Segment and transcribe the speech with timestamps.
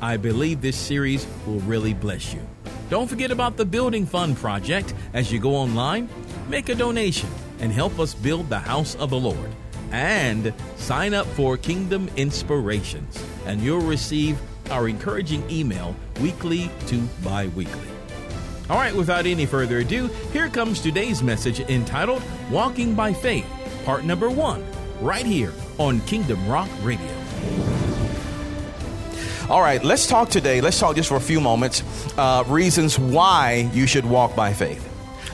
[0.00, 2.40] I believe this series will really bless you.
[2.88, 6.08] Don't forget about the Building Fund Project as you go online,
[6.48, 7.28] make a donation,
[7.60, 9.50] and help us build the house of the Lord.
[9.90, 14.38] And sign up for Kingdom Inspirations, and you'll receive
[14.72, 17.88] our encouraging email weekly to bi weekly.
[18.70, 23.46] All right, without any further ado, here comes today's message entitled Walking by Faith,
[23.84, 24.64] part number one,
[25.00, 27.14] right here on Kingdom Rock Radio.
[29.50, 30.62] All right, let's talk today.
[30.62, 31.82] Let's talk just for a few moments.
[32.16, 34.88] Uh, reasons why you should walk by faith,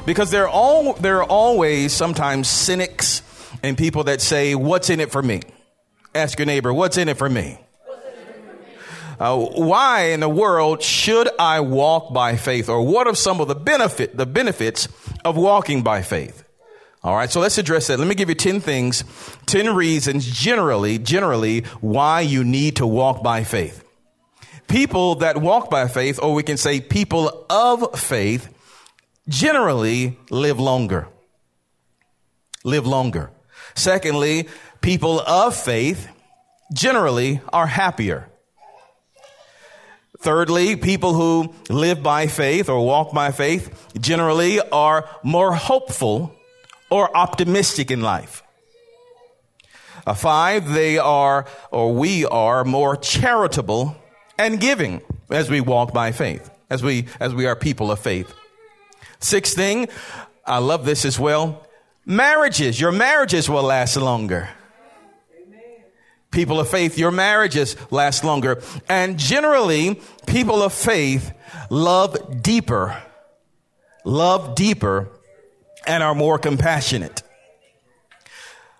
[0.04, 3.22] because there are all there are always sometimes cynics
[3.62, 5.42] and people that say, "What's in it for me?"
[6.14, 7.60] Ask your neighbor, "What's in it for me?"
[9.18, 13.48] Uh, why in the world should I walk by faith, or what are some of
[13.48, 14.88] the benefit the benefits
[15.24, 16.44] of walking by faith?
[17.02, 17.98] All right, so let's address that.
[17.98, 19.04] Let me give you 10 things,
[19.46, 23.84] 10 reasons generally, generally why you need to walk by faith.
[24.66, 28.52] People that walk by faith, or we can say people of faith,
[29.28, 31.08] generally live longer.
[32.64, 33.30] Live longer.
[33.74, 34.48] Secondly,
[34.80, 36.08] people of faith
[36.74, 38.28] generally are happier.
[40.18, 46.34] Thirdly, people who live by faith or walk by faith generally are more hopeful
[46.90, 48.42] or optimistic in life.
[50.04, 53.94] Uh, five, they are, or we are more charitable
[54.38, 58.32] and giving as we walk by faith, as we, as we are people of faith.
[59.20, 59.88] Sixth thing,
[60.44, 61.64] I love this as well.
[62.04, 64.48] Marriages, your marriages will last longer
[66.30, 68.62] people of faith, your marriages last longer.
[68.88, 71.32] And generally, people of faith
[71.70, 73.02] love deeper,
[74.04, 75.08] love deeper,
[75.86, 77.22] and are more compassionate.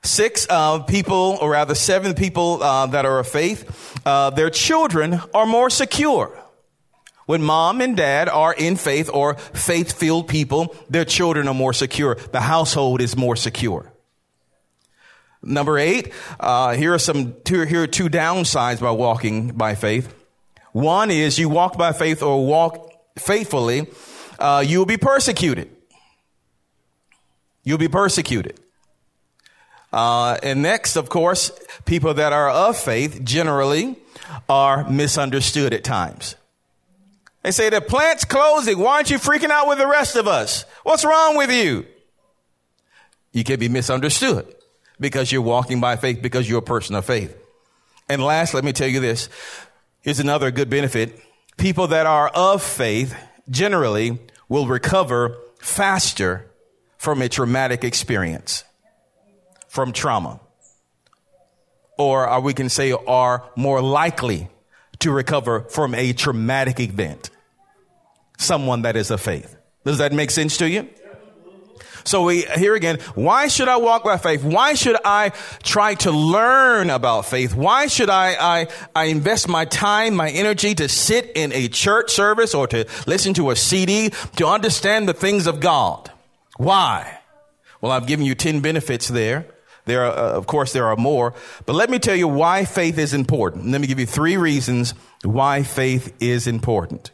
[0.03, 5.21] Six uh, people, or rather seven people uh, that are of faith, uh, their children
[5.35, 6.37] are more secure.
[7.27, 11.75] When mom and dad are in faith or faith filled people, their children are more
[11.75, 12.15] secure.
[12.15, 13.93] The household is more secure.
[15.43, 20.13] Number eight, uh, here are some two, here are two downsides by walking by faith.
[20.73, 23.87] One is you walk by faith or walk faithfully,
[24.39, 25.71] uh, you will be persecuted.
[27.63, 28.59] You'll be persecuted.
[29.93, 31.51] Uh, and next, of course,
[31.85, 33.97] people that are of faith generally
[34.49, 36.35] are misunderstood at times.
[37.43, 38.79] They say the plant's closing.
[38.79, 40.65] Why aren't you freaking out with the rest of us?
[40.83, 41.87] What's wrong with you?
[43.33, 44.55] You can be misunderstood
[45.01, 47.37] because you're walking by faith, because you're a person of faith.
[48.09, 49.29] And last, let me tell you this.
[50.01, 51.21] Here's another good benefit.
[51.57, 53.15] People that are of faith
[53.51, 56.51] generally will recover faster
[56.97, 58.65] from a traumatic experience,
[59.69, 60.41] from trauma.
[61.99, 64.49] Or uh, we can say are more likely
[65.01, 67.31] to recover from a traumatic event.
[68.39, 69.57] Someone that is of faith.
[69.85, 70.89] Does that make sense to you?
[72.05, 74.43] So we, here again, why should I walk by faith?
[74.43, 75.31] Why should I
[75.63, 77.55] try to learn about faith?
[77.55, 82.11] Why should I, I, I invest my time, my energy to sit in a church
[82.11, 86.11] service or to listen to a CD to understand the things of God?
[86.57, 87.19] Why?
[87.81, 89.47] Well, I've given you 10 benefits there.
[89.85, 91.33] There are, uh, of course, there are more,
[91.65, 93.69] but let me tell you why faith is important.
[93.69, 94.93] Let me give you three reasons
[95.23, 97.11] why faith is important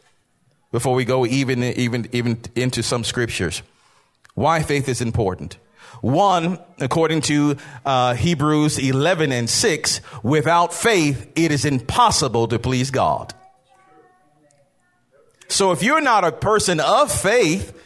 [0.73, 3.61] before we go even, even, even into some scriptures.
[4.35, 5.57] Why faith is important.
[6.01, 12.91] One, according to uh, Hebrews 11 and 6, without faith, it is impossible to please
[12.91, 13.33] God.
[15.47, 17.81] So if you're not a person of faith,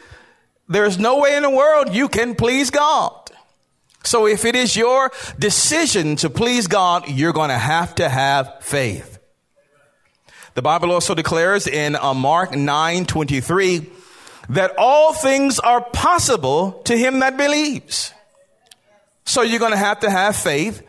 [0.68, 3.30] there's no way in the world you can please God.
[4.02, 8.62] So if it is your decision to please God, you're going to have to have
[8.62, 9.18] faith.
[10.54, 13.90] The Bible also declares in uh, Mark 9 23,
[14.50, 18.12] that all things are possible to him that believes.
[19.24, 20.82] So you're going to have to have faith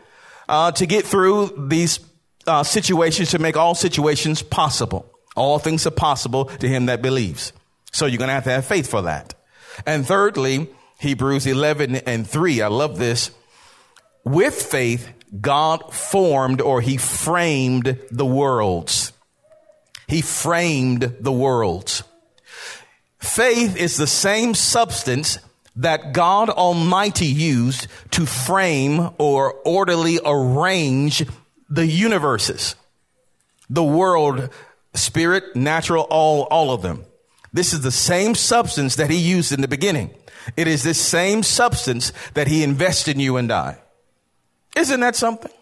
[0.48, 2.00] uh, to get through these
[2.46, 5.08] uh, situations to make all situations possible.
[5.36, 7.52] All things are possible to him that believes.
[7.92, 9.34] So you're going to have to have faith for that.
[9.86, 10.68] And thirdly,
[10.98, 12.62] Hebrews 11 and 3.
[12.62, 13.30] I love this.
[14.24, 15.08] With faith,
[15.40, 19.12] God formed or he framed the worlds.
[20.08, 22.02] He framed the worlds.
[23.22, 25.38] Faith is the same substance
[25.76, 31.24] that God Almighty used to frame or orderly arrange
[31.70, 32.74] the universes,
[33.70, 34.50] the world,
[34.92, 37.04] spirit, natural, all, all of them.
[37.52, 40.10] This is the same substance that he used in the beginning.
[40.56, 43.78] It is this same substance that he invested in you and I.
[44.74, 45.52] Isn't that something?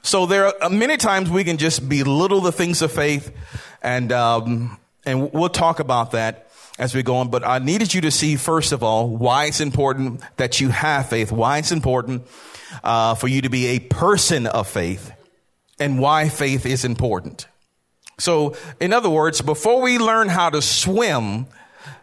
[0.00, 3.36] So there are many times we can just belittle the things of faith
[3.82, 7.30] and, um, and we'll talk about that as we go on.
[7.30, 11.08] But I needed you to see, first of all, why it's important that you have
[11.08, 12.26] faith, why it's important
[12.82, 15.12] uh, for you to be a person of faith,
[15.78, 17.46] and why faith is important.
[18.18, 21.46] So, in other words, before we learn how to swim,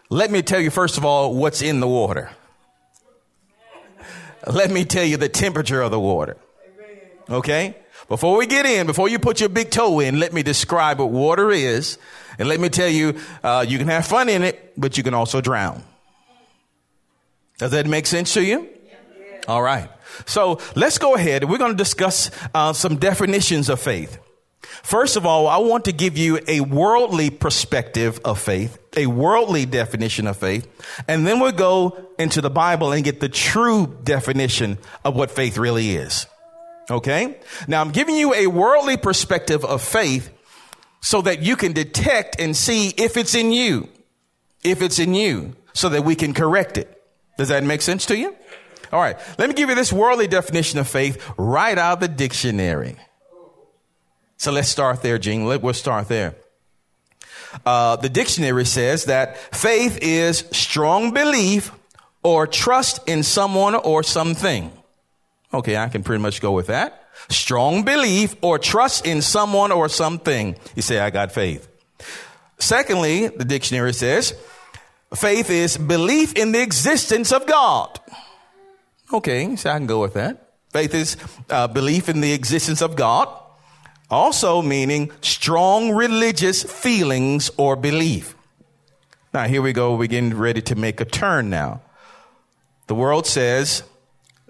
[0.09, 2.29] let me tell you, first of all, what's in the water.
[4.45, 6.37] Let me tell you the temperature of the water.
[7.29, 7.77] Okay?
[8.09, 11.09] Before we get in, before you put your big toe in, let me describe what
[11.09, 11.97] water is
[12.37, 15.13] and let me tell you, uh, you can have fun in it, but you can
[15.13, 15.83] also drown.
[17.57, 18.67] Does that make sense to you?
[19.47, 19.89] All right.
[20.25, 21.49] So let's go ahead.
[21.49, 24.19] We're going to discuss uh, some definitions of faith.
[24.81, 29.65] First of all, I want to give you a worldly perspective of faith, a worldly
[29.65, 30.67] definition of faith,
[31.07, 35.57] and then we'll go into the Bible and get the true definition of what faith
[35.57, 36.25] really is.
[36.89, 37.37] Okay?
[37.67, 40.29] Now I'm giving you a worldly perspective of faith
[41.03, 43.89] so that you can detect and see if it's in you,
[44.63, 47.03] if it's in you, so that we can correct it.
[47.37, 48.33] Does that make sense to you?
[48.89, 49.17] All right.
[49.37, 52.95] Let me give you this worldly definition of faith right out of the dictionary.
[54.37, 55.43] So let's start there, Gene.
[55.43, 56.35] We'll start there.
[57.65, 61.73] Uh, the dictionary says that faith is strong belief
[62.23, 64.71] or trust in someone or something.
[65.53, 69.89] Okay, I can pretty much go with that strong belief or trust in someone or
[69.89, 70.55] something.
[70.75, 71.67] You say, I got faith.
[72.59, 74.33] Secondly, the dictionary says,
[75.15, 77.99] faith is belief in the existence of God.
[79.11, 80.53] Okay, so I can go with that.
[80.71, 81.17] Faith is
[81.49, 83.29] uh, belief in the existence of God.
[84.09, 88.35] Also meaning strong religious feelings or belief.
[89.33, 89.95] Now here we go.
[89.95, 91.81] We're getting ready to make a turn now.
[92.87, 93.83] The world says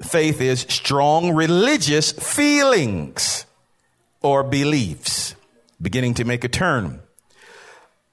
[0.03, 3.45] faith is strong religious feelings
[4.21, 5.35] or beliefs.
[5.81, 7.01] Beginning to make a turn.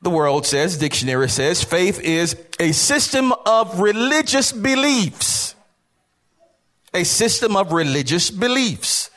[0.02, 5.54] The world says, dictionary says, faith is a system of religious beliefs.
[6.94, 9.10] A system of religious beliefs.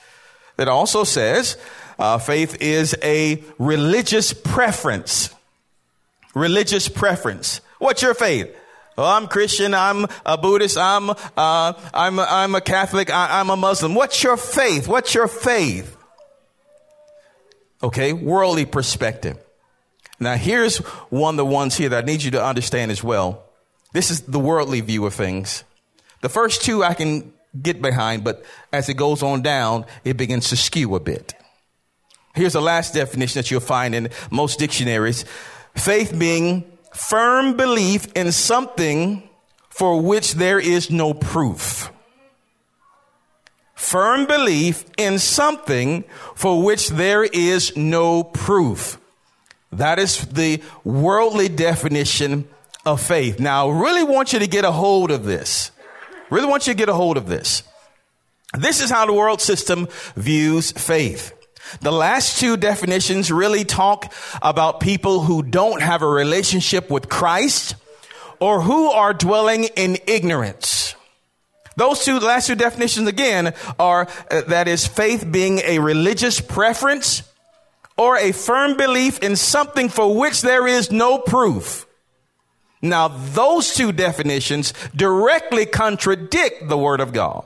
[0.58, 1.58] That also says,
[1.98, 5.34] uh, faith is a religious preference.
[6.36, 7.62] Religious preference.
[7.80, 8.54] What's your faith?
[8.98, 9.74] Oh, I'm Christian.
[9.74, 10.78] I'm a Buddhist.
[10.78, 13.10] I'm, uh, I'm, I'm a Catholic.
[13.10, 13.95] I, I'm a Muslim.
[13.95, 14.88] What's your faith?
[14.88, 15.98] What's your faith?
[17.81, 19.38] Okay, worldly perspective.
[20.19, 20.78] Now, here's
[21.10, 23.44] one of the ones here that I need you to understand as well.
[23.94, 25.63] This is the worldly view of things.
[26.22, 30.50] The first two I can get behind, but as it goes on down, it begins
[30.50, 31.34] to skew a bit.
[32.34, 35.25] Here's the last definition that you'll find in most dictionaries.
[35.75, 39.27] Faith being firm belief in something
[39.69, 41.91] for which there is no proof.
[43.73, 46.03] Firm belief in something
[46.35, 49.00] for which there is no proof.
[49.71, 52.47] That is the worldly definition
[52.85, 53.39] of faith.
[53.39, 55.71] Now, I really want you to get a hold of this.
[56.29, 57.63] Really want you to get a hold of this.
[58.57, 61.33] This is how the world system views faith.
[61.82, 67.75] The last two definitions really talk about people who don't have a relationship with Christ
[68.39, 70.96] or who are dwelling in ignorance.
[71.75, 77.24] Those two last two definitions again are uh, that is faith being a religious preference
[77.98, 81.88] or a firm belief in something for which there is no proof.
[82.82, 87.46] Now, those two definitions directly contradict the Word of God.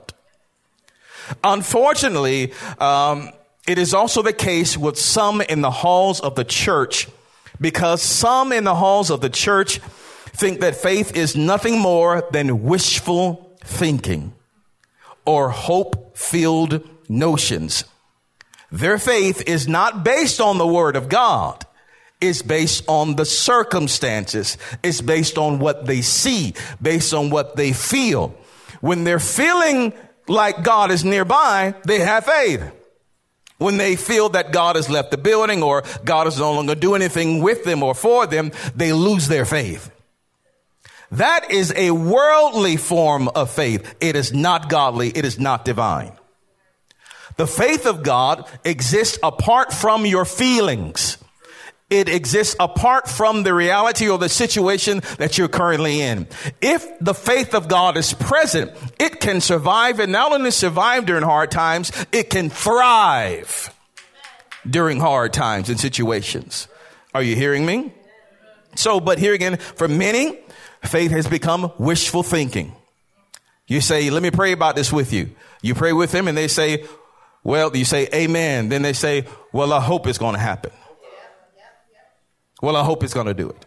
[1.44, 3.30] Unfortunately, um,
[3.68, 7.06] it is also the case with some in the halls of the church
[7.60, 9.78] because some in the halls of the church
[10.28, 14.32] think that faith is nothing more than wishful thinking
[15.26, 17.84] or hope filled notions.
[18.72, 21.66] Their faith is not based on the word of God.
[22.22, 24.56] It's based on the circumstances.
[24.82, 28.34] It's based on what they see, based on what they feel.
[28.80, 29.92] When they're feeling
[30.26, 32.72] like God is nearby, they have faith.
[33.58, 37.02] When they feel that God has left the building or God is no longer doing
[37.02, 39.90] anything with them or for them, they lose their faith.
[41.10, 43.96] That is a worldly form of faith.
[44.00, 45.08] It is not godly.
[45.08, 46.12] It is not divine.
[47.36, 51.18] The faith of God exists apart from your feelings.
[51.90, 56.28] It exists apart from the reality or the situation that you're currently in.
[56.60, 61.22] If the faith of God is present, it can survive and not only survive during
[61.22, 63.74] hard times, it can thrive
[64.68, 66.68] during hard times and situations.
[67.14, 67.94] Are you hearing me?
[68.76, 70.38] So, but here again, for many,
[70.84, 72.74] faith has become wishful thinking.
[73.66, 75.30] You say, let me pray about this with you.
[75.62, 76.84] You pray with them and they say,
[77.42, 78.68] well, you say amen.
[78.68, 80.70] Then they say, well, I hope it's going to happen.
[82.62, 83.66] Well, I hope it's going to do it.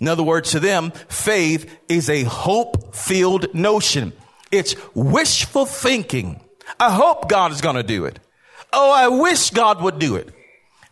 [0.00, 4.12] In other words, to them, faith is a hope filled notion.
[4.52, 6.40] It's wishful thinking.
[6.78, 8.18] I hope God is going to do it.
[8.72, 10.32] Oh, I wish God would do it.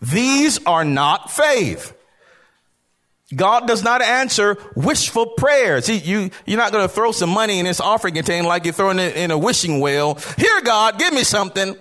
[0.00, 1.94] These are not faith.
[3.35, 5.87] God does not answer wishful prayers.
[5.87, 8.75] He, you, you're not going to throw some money in this offering container like you're
[8.75, 10.14] throwing it in a wishing well.
[10.37, 11.76] Here, God, give me something.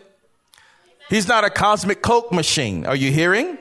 [1.09, 2.85] He's not a cosmic Coke machine.
[2.85, 3.59] Are you hearing?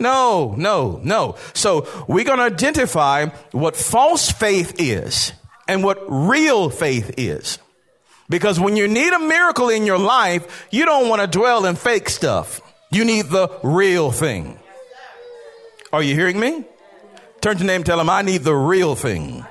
[0.00, 1.36] No, no, no.
[1.52, 5.32] So we're going to identify what false faith is
[5.68, 7.58] and what real faith is.
[8.30, 11.76] Because when you need a miracle in your life, you don't want to dwell in
[11.76, 12.60] fake stuff.
[12.90, 14.58] You need the real thing.
[15.92, 16.64] Are you hearing me?
[17.40, 19.44] Turn to name, tell him, I need the real thing.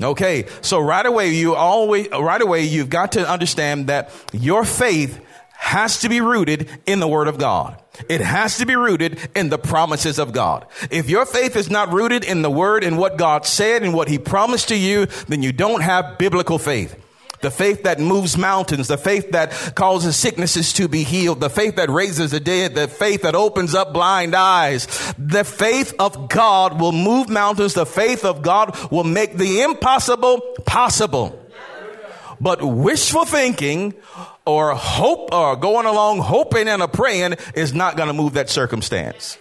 [0.00, 5.20] Okay, so right away, you always, right away, you've got to understand that your faith
[5.62, 7.80] has to be rooted in the Word of God.
[8.08, 10.66] It has to be rooted in the promises of God.
[10.90, 14.08] If your faith is not rooted in the Word and what God said and what
[14.08, 16.98] He promised to you, then you don't have biblical faith.
[17.42, 21.76] The faith that moves mountains, the faith that causes sicknesses to be healed, the faith
[21.76, 24.86] that raises the dead, the faith that opens up blind eyes.
[25.16, 27.74] The faith of God will move mountains.
[27.74, 31.38] The faith of God will make the impossible possible.
[32.40, 33.94] But wishful thinking
[34.44, 38.50] or hope or going along hoping and a praying is not going to move that
[38.50, 39.38] circumstance.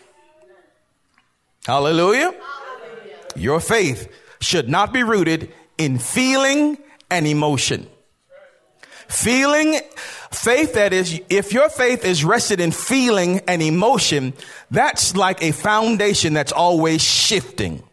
[1.66, 2.32] Hallelujah.
[2.32, 3.18] Hallelujah.
[3.36, 6.78] Your faith should not be rooted in feeling
[7.10, 7.88] and emotion.
[9.08, 9.80] Feeling,
[10.32, 14.34] faith that is, if your faith is rested in feeling and emotion,
[14.72, 17.84] that's like a foundation that's always shifting.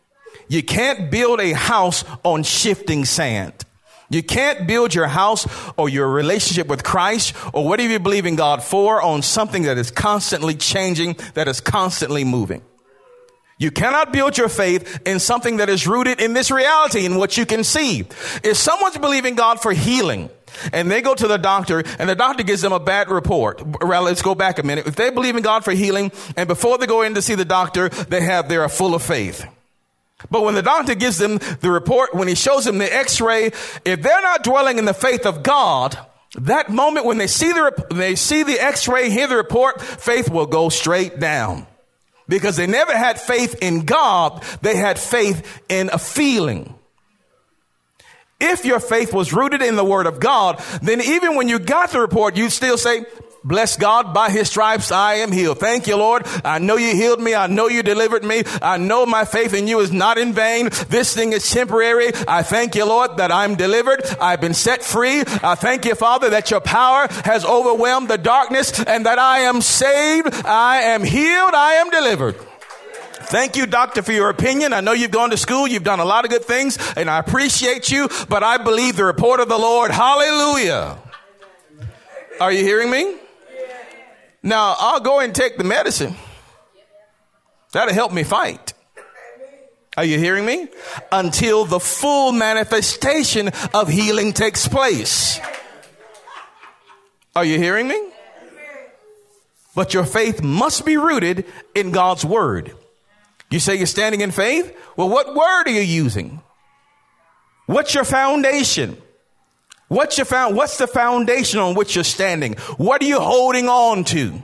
[0.49, 3.65] You can't build a house on shifting sand.
[4.11, 5.47] You can't build your house
[5.77, 9.77] or your relationship with Christ or whatever you believe in God for on something that
[9.77, 12.63] is constantly changing, that is constantly moving.
[13.59, 17.37] You cannot build your faith in something that is rooted in this reality, in what
[17.37, 18.07] you can see.
[18.45, 20.31] If someone's believing God for healing,
[20.73, 23.63] and they go to the doctor and the doctor gives them a bad report.
[23.83, 24.87] Well, let's go back a minute.
[24.87, 27.45] If they believe in God for healing and before they go in to see the
[27.45, 29.47] doctor, they have, they're full of faith.
[30.31, 33.47] But when the doctor gives them the report, when he shows them the x-ray,
[33.85, 35.97] if they're not dwelling in the faith of God,
[36.35, 40.47] that moment when they see the, they see the x-ray, hear the report, faith will
[40.47, 41.67] go straight down.
[42.29, 46.75] Because they never had faith in God, they had faith in a feeling.
[48.41, 51.91] If your faith was rooted in the word of God, then even when you got
[51.91, 53.05] the report, you'd still say,
[53.49, 55.59] Bless God, by his stripes I am healed.
[55.59, 56.27] Thank you, Lord.
[56.45, 57.35] I know you healed me.
[57.35, 58.43] I know you delivered me.
[58.61, 60.69] I know my faith in you is not in vain.
[60.91, 62.11] This thing is temporary.
[62.29, 64.05] I thank you, Lord, that I'm delivered.
[64.21, 65.23] I've been set free.
[65.43, 69.63] I thank you, Father, that your power has overwhelmed the darkness and that I am
[69.63, 70.29] saved.
[70.45, 71.55] I am healed.
[71.55, 72.37] I am delivered.
[73.31, 74.75] Thank you, doctor, for your opinion.
[74.75, 75.67] I know you've gone to school.
[75.67, 79.07] You've done a lot of good things and I appreciate you, but I believe the
[79.07, 79.91] report of the Lord.
[79.91, 80.99] Hallelujah.
[82.43, 83.17] Are you hearing me?
[84.43, 86.15] Now, I'll go and take the medicine.
[87.73, 88.73] That'll help me fight.
[89.97, 90.69] Are you hearing me?
[91.11, 95.41] Until the full manifestation of healing takes place.
[97.35, 98.01] Are you hearing me?
[99.75, 102.75] But your faith must be rooted in God's word.
[103.51, 104.77] You say you're standing in faith?
[104.97, 106.43] Well, what word are you using?
[107.67, 109.01] What's your foundation?
[109.89, 112.55] What's your found, what's the foundation on which you're standing?
[112.77, 114.43] What are you holding on to?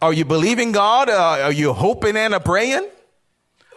[0.00, 1.10] Are you believing God?
[1.10, 2.88] Uh, are you hoping and a praying?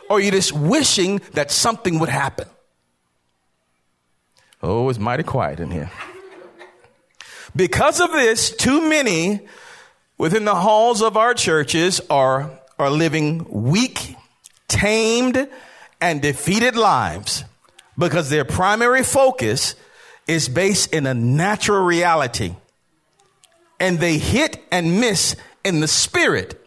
[0.10, 2.48] Or are you just wishing that something would happen?
[4.64, 5.92] Oh, it's mighty quiet in here.
[7.56, 9.42] Because of this, too many
[10.18, 14.16] within the halls of our churches are, are living weak,
[14.68, 15.50] tamed,
[16.00, 17.44] and defeated lives
[17.98, 19.76] because their primary focus
[20.28, 22.56] is based in a natural reality
[23.80, 26.58] and they hit and miss in the spirit.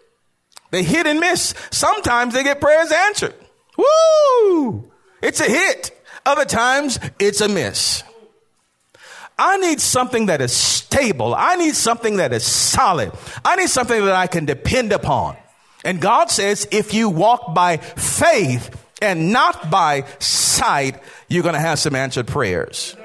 [0.73, 1.55] They hit and miss.
[1.71, 3.35] Sometimes they get prayers answered.
[3.77, 4.91] Woo!
[5.23, 5.97] It's a hit.
[6.27, 8.03] Other times it's a miss.
[9.39, 11.35] I need something that is stable.
[11.35, 13.13] I need something that is solid.
[13.45, 15.37] I need something that I can depend upon.
[15.85, 21.61] And God says, if you walk by faith and not by sight, you're going to
[21.61, 22.97] have some answered prayers.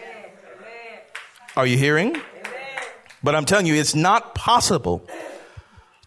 [1.60, 2.16] Are you hearing?
[3.22, 5.06] But I'm telling you, it's not possible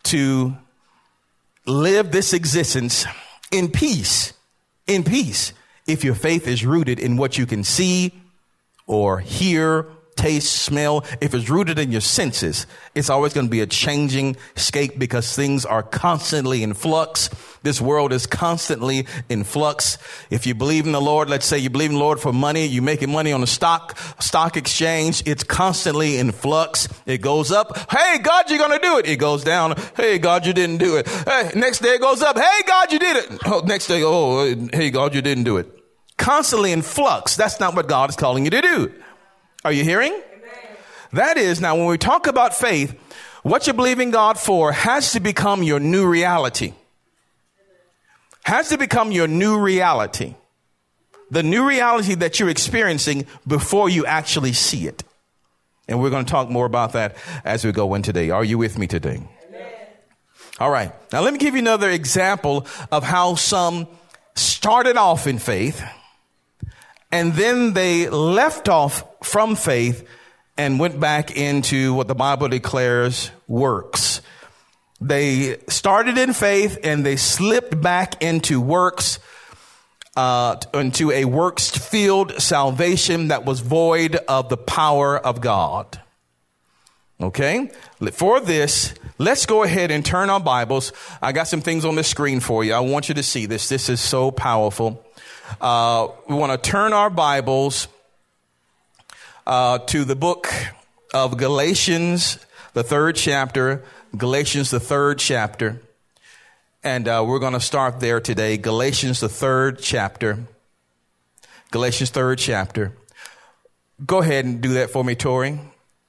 [0.04, 0.56] to
[1.66, 3.04] live this existence
[3.50, 4.32] in peace,
[4.87, 5.52] in peace,
[5.87, 8.14] if your faith is rooted in what you can see
[8.87, 13.61] or hear taste, smell, if it's rooted in your senses, it's always going to be
[13.61, 17.31] a changing scape because things are constantly in flux.
[17.62, 19.99] This world is constantly in flux.
[20.31, 22.66] If you believe in the Lord, let's say you believe in the Lord for money,
[22.66, 26.88] you're making money on the stock, stock exchange, it's constantly in flux.
[27.07, 27.90] It goes up.
[27.90, 29.07] Hey, God, you're going to do it.
[29.07, 29.75] It goes down.
[29.97, 31.09] Hey, God, you didn't do it.
[31.09, 32.37] Hey, next day it goes up.
[32.37, 33.38] Hey, God, you did it.
[33.47, 35.69] Oh, next day, oh, hey, God, you didn't do it.
[36.19, 37.37] Constantly in flux.
[37.37, 38.92] That's not what God is calling you to do.
[39.64, 40.12] Are you hearing?
[40.12, 40.23] Amen.
[41.12, 42.99] That is, now when we talk about faith,
[43.42, 46.75] what you're believing God for has to become your new reality.
[48.45, 50.35] Has to become your new reality.
[51.31, 55.04] The new reality that you're experiencing before you actually see it.
[55.88, 58.31] And we're going to talk more about that as we go in today.
[58.31, 59.23] Are you with me today?
[59.49, 59.73] Amen.
[60.59, 60.92] All right.
[61.12, 63.87] Now let me give you another example of how some
[64.35, 65.83] started off in faith
[67.12, 70.07] and then they left off from faith
[70.57, 74.21] and went back into what the Bible declares works.
[75.00, 79.19] They started in faith and they slipped back into works,
[80.17, 86.00] uh, into a works filled salvation that was void of the power of God.
[87.21, 87.71] Okay?
[88.12, 90.93] For this, let's go ahead and turn our Bibles.
[91.21, 92.75] I got some things on the screen for you.
[92.75, 93.69] I want you to see this.
[93.69, 95.04] This is so powerful.
[95.61, 97.89] Uh, we want to turn our Bibles
[99.47, 100.52] uh, to the book
[101.13, 102.39] of Galatians,
[102.73, 103.83] the third chapter.
[104.17, 105.81] Galatians, the third chapter.
[106.85, 108.57] And uh, we're going to start there today.
[108.57, 110.41] Galatians, the third chapter.
[111.71, 112.93] Galatians, third chapter.
[114.05, 115.61] Go ahead and do that for me, Tori.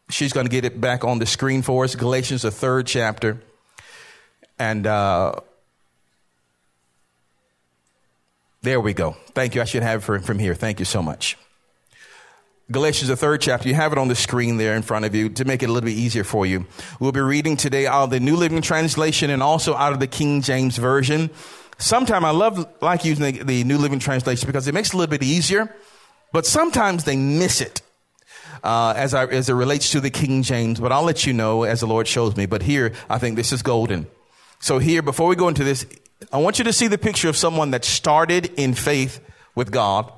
[0.10, 1.96] She's going to get it back on the screen for us.
[1.96, 3.42] Galatians, the third chapter.
[4.60, 5.36] And uh,
[8.62, 9.16] there we go.
[9.34, 9.62] Thank you.
[9.62, 10.56] I should have it from, from here.
[10.56, 11.38] Thank you so much.
[12.74, 13.70] Galatians, the third chapter.
[13.70, 15.72] You have it on the screen there in front of you to make it a
[15.72, 16.66] little bit easier for you.
[17.00, 20.08] We'll be reading today out of the New Living Translation and also out of the
[20.08, 21.30] King James Version.
[21.78, 24.98] Sometimes I love like using the, the New Living Translation because it makes it a
[24.98, 25.74] little bit easier,
[26.34, 27.82] but sometimes they miss it.
[28.64, 31.64] Uh, as, I, as it relates to the King James, but I'll let you know
[31.64, 32.46] as the Lord shows me.
[32.46, 34.08] But here, I think this is golden.
[34.60, 35.86] So here, before we go into this,
[36.32, 39.20] I want you to see the picture of someone that started in faith
[39.54, 40.12] with God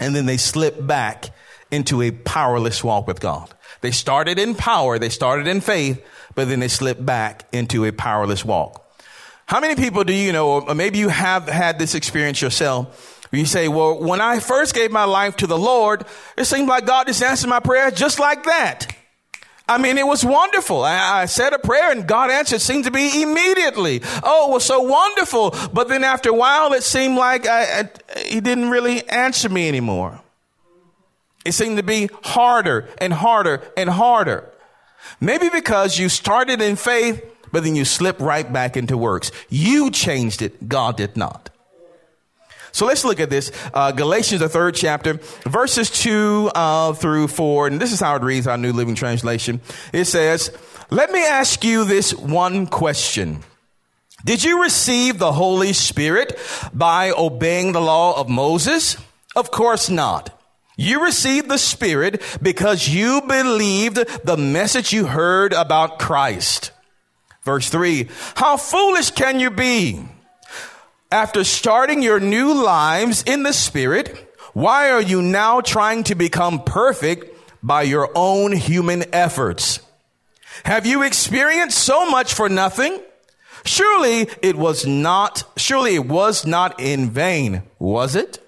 [0.00, 1.30] and then they slipped back
[1.70, 3.52] into a powerless walk with God.
[3.80, 7.92] They started in power, they started in faith, but then they slipped back into a
[7.92, 8.82] powerless walk.
[9.46, 13.40] How many people do you know, or maybe you have had this experience yourself, where
[13.40, 16.04] you say, well, when I first gave my life to the Lord,
[16.36, 18.92] it seemed like God just answered my prayer just like that.
[19.68, 20.84] I mean, it was wonderful.
[20.84, 24.00] I, I, said a prayer and God answered, seemed to be immediately.
[24.22, 25.54] Oh, it was so wonderful.
[25.72, 29.66] But then after a while, it seemed like I, I, he didn't really answer me
[29.66, 30.20] anymore.
[31.46, 34.52] It seemed to be harder and harder and harder.
[35.20, 39.30] Maybe because you started in faith, but then you slipped right back into works.
[39.48, 40.68] You changed it.
[40.68, 41.50] God did not.
[42.72, 43.50] So let's look at this.
[43.72, 48.22] Uh, Galatians, the third chapter, verses two uh, through four, and this is how it
[48.22, 49.62] reads, our New Living Translation.
[49.94, 50.50] It says,
[50.90, 53.42] "Let me ask you this one question."
[54.26, 56.38] Did you receive the Holy Spirit
[56.74, 58.98] by obeying the law of Moses?
[59.34, 60.35] Of course not.
[60.76, 66.70] You received the Spirit because you believed the message you heard about Christ.
[67.42, 70.04] Verse 3 How foolish can you be?
[71.10, 76.62] After starting your new lives in the Spirit, why are you now trying to become
[76.62, 79.80] perfect by your own human efforts?
[80.64, 83.00] Have you experienced so much for nothing?
[83.64, 88.45] Surely it was not, surely it was not in vain, was it?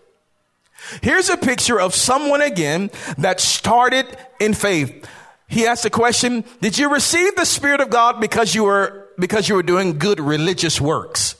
[1.03, 4.07] Here's a picture of someone again that started
[4.41, 5.07] in faith.
[5.49, 9.49] He asked the question, did you receive the Spirit of God because you were, because
[9.49, 11.37] you were doing good religious works?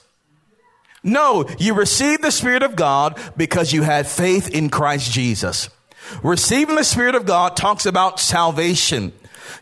[1.03, 5.69] No, you received the Spirit of God because you had faith in Christ Jesus.
[6.23, 9.13] Receiving the Spirit of God talks about salvation.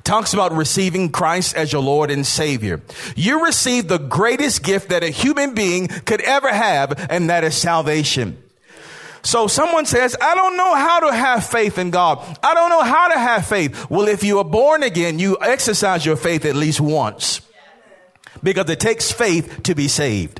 [0.03, 2.81] talks about receiving Christ as your Lord and Savior.
[3.15, 7.55] You receive the greatest gift that a human being could ever have, and that is
[7.55, 8.41] salvation.
[9.27, 12.19] So someone says, I don't know how to have faith in God.
[12.41, 13.89] I don't know how to have faith.
[13.89, 17.41] Well, if you are born again, you exercise your faith at least once
[18.41, 20.39] because it takes faith to be saved.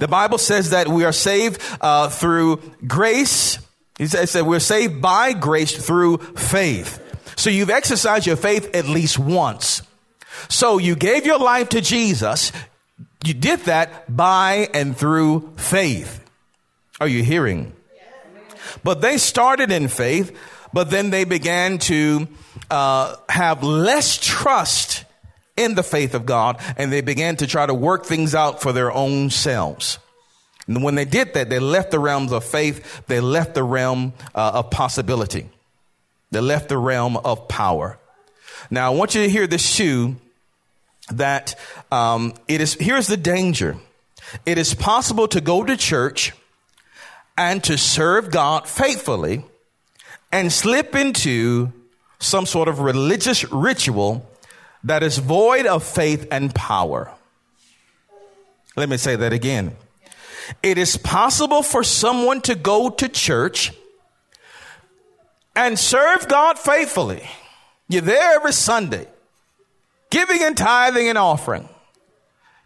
[0.00, 3.60] The Bible says that we are saved uh, through grace.
[4.00, 7.00] It says that we're saved by grace through faith.
[7.36, 9.82] So you've exercised your faith at least once.
[10.48, 12.50] So you gave your life to Jesus.
[13.24, 16.24] You did that by and through faith.
[16.98, 17.75] Are you hearing?
[18.82, 20.36] But they started in faith,
[20.72, 22.28] but then they began to
[22.70, 25.04] uh, have less trust
[25.56, 28.72] in the faith of God, and they began to try to work things out for
[28.72, 29.98] their own selves.
[30.66, 34.12] And when they did that, they left the realms of faith, they left the realm
[34.34, 35.48] uh, of possibility,
[36.30, 37.98] they left the realm of power.
[38.70, 40.16] Now, I want you to hear this too
[41.12, 41.54] that
[41.92, 43.76] um, it is here's the danger
[44.44, 46.32] it is possible to go to church
[47.36, 49.44] and to serve God faithfully
[50.32, 51.72] and slip into
[52.18, 54.28] some sort of religious ritual
[54.84, 57.10] that is void of faith and power.
[58.76, 59.76] Let me say that again.
[60.62, 63.72] It is possible for someone to go to church
[65.54, 67.28] and serve God faithfully.
[67.88, 69.06] You're there every Sunday,
[70.10, 71.68] giving and tithing and offering.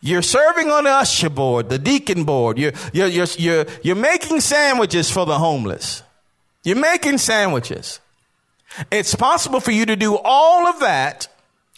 [0.00, 2.58] You're serving on the usher board, the deacon board.
[2.58, 6.02] You're, you're, you're, you're, you're making sandwiches for the homeless.
[6.64, 8.00] You're making sandwiches.
[8.90, 11.28] It's possible for you to do all of that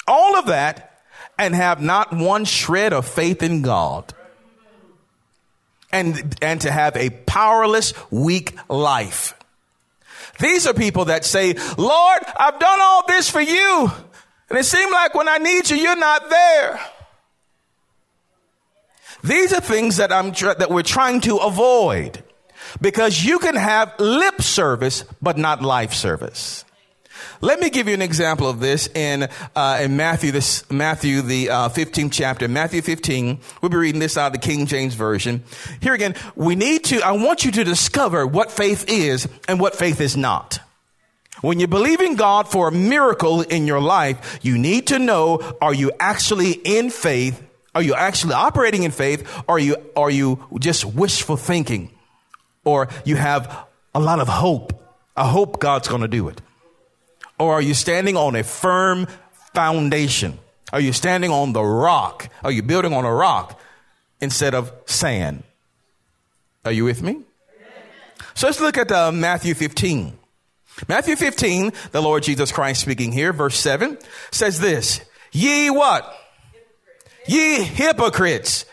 [0.06, 1.00] all of that
[1.38, 4.12] and have not one shred of faith in God.
[5.92, 9.34] And, and to have a powerless, weak life.
[10.40, 13.90] These are people that say, Lord, I've done all this for you.
[14.48, 16.80] And it seems like when I need you, you're not there.
[19.24, 22.22] These are things that I'm, that we're trying to avoid
[22.80, 26.64] because you can have lip service, but not life service.
[27.40, 31.50] Let me give you an example of this in, uh, in Matthew, this, Matthew, the
[31.50, 32.46] uh, 15th chapter.
[32.46, 35.42] Matthew 15, we'll be reading this out of the King James Version.
[35.80, 39.74] Here again, we need to, I want you to discover what faith is and what
[39.74, 40.60] faith is not.
[41.40, 45.56] When you believe in God for a miracle in your life, you need to know,
[45.60, 47.42] are you actually in faith?
[47.74, 49.26] Are you actually operating in faith?
[49.48, 51.90] Or are you, are you just wishful thinking?
[52.64, 54.72] Or you have a lot of hope.
[55.16, 56.40] I hope God's going to do it.
[57.38, 59.06] Or are you standing on a firm
[59.54, 60.38] foundation?
[60.72, 62.28] Are you standing on the rock?
[62.42, 63.60] Are you building on a rock
[64.20, 65.42] instead of sand?
[66.64, 67.20] Are you with me?
[68.34, 70.18] So let's look at uh, Matthew 15.
[70.88, 73.98] Matthew 15, the Lord Jesus Christ speaking here, verse 7
[74.30, 76.21] says this Ye what?
[77.26, 78.66] Ye hypocrites.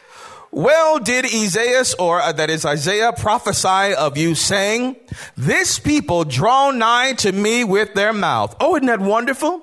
[0.51, 4.95] Well did Isaiah, or uh, that is Isaiah, prophesy of you saying,
[5.37, 8.55] this people draw nigh to me with their mouth.
[8.59, 9.61] Oh, isn't that wonderful?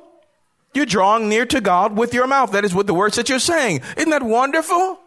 [0.75, 2.53] You're drawing near to God with your mouth.
[2.53, 3.81] That is with the words that you're saying.
[3.97, 5.01] Isn't that wonderful?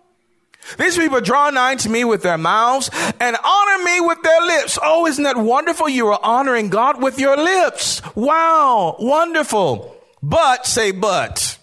[0.77, 2.89] These people draw nigh to me with their mouths
[3.19, 4.79] and honor me with their lips.
[4.81, 5.87] Oh, isn't that wonderful?
[5.87, 8.01] You are honoring God with your lips.
[8.15, 9.95] Wow, wonderful.
[10.21, 11.58] But, say but.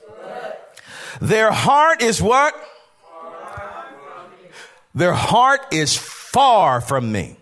[1.21, 2.55] Their heart is what?
[4.95, 7.37] Their heart is far from me.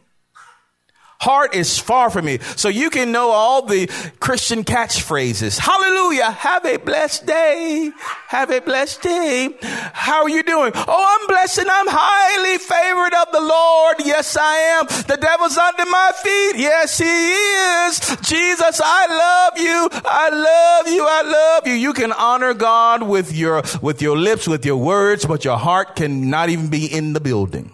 [1.24, 2.38] Heart is far from me.
[2.56, 3.86] So you can know all the
[4.20, 5.58] Christian catchphrases.
[5.58, 6.30] Hallelujah.
[6.30, 7.90] Have a blessed day.
[8.28, 9.56] Have a blessed day.
[9.62, 10.72] How are you doing?
[10.74, 13.96] Oh, I'm blessed and I'm highly favored of the Lord.
[14.04, 14.86] Yes, I am.
[14.86, 16.56] The devil's under my feet.
[16.60, 18.00] Yes, he is.
[18.20, 19.88] Jesus, I love you.
[20.04, 21.06] I love you.
[21.08, 21.72] I love you.
[21.72, 25.96] You can honor God with your, with your lips, with your words, but your heart
[25.96, 27.73] cannot even be in the building.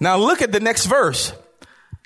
[0.00, 1.32] Now look at the next verse.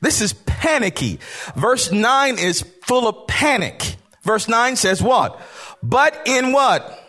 [0.02, 1.20] This is panicky.
[1.54, 3.96] Verse 9 is full of panic.
[4.22, 5.40] Verse 9 says what?
[5.82, 7.00] But in what?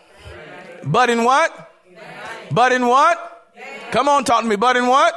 [0.86, 1.72] But in what?
[2.52, 3.32] But in what?
[3.92, 4.56] Come on, talk to me.
[4.56, 5.14] But in what?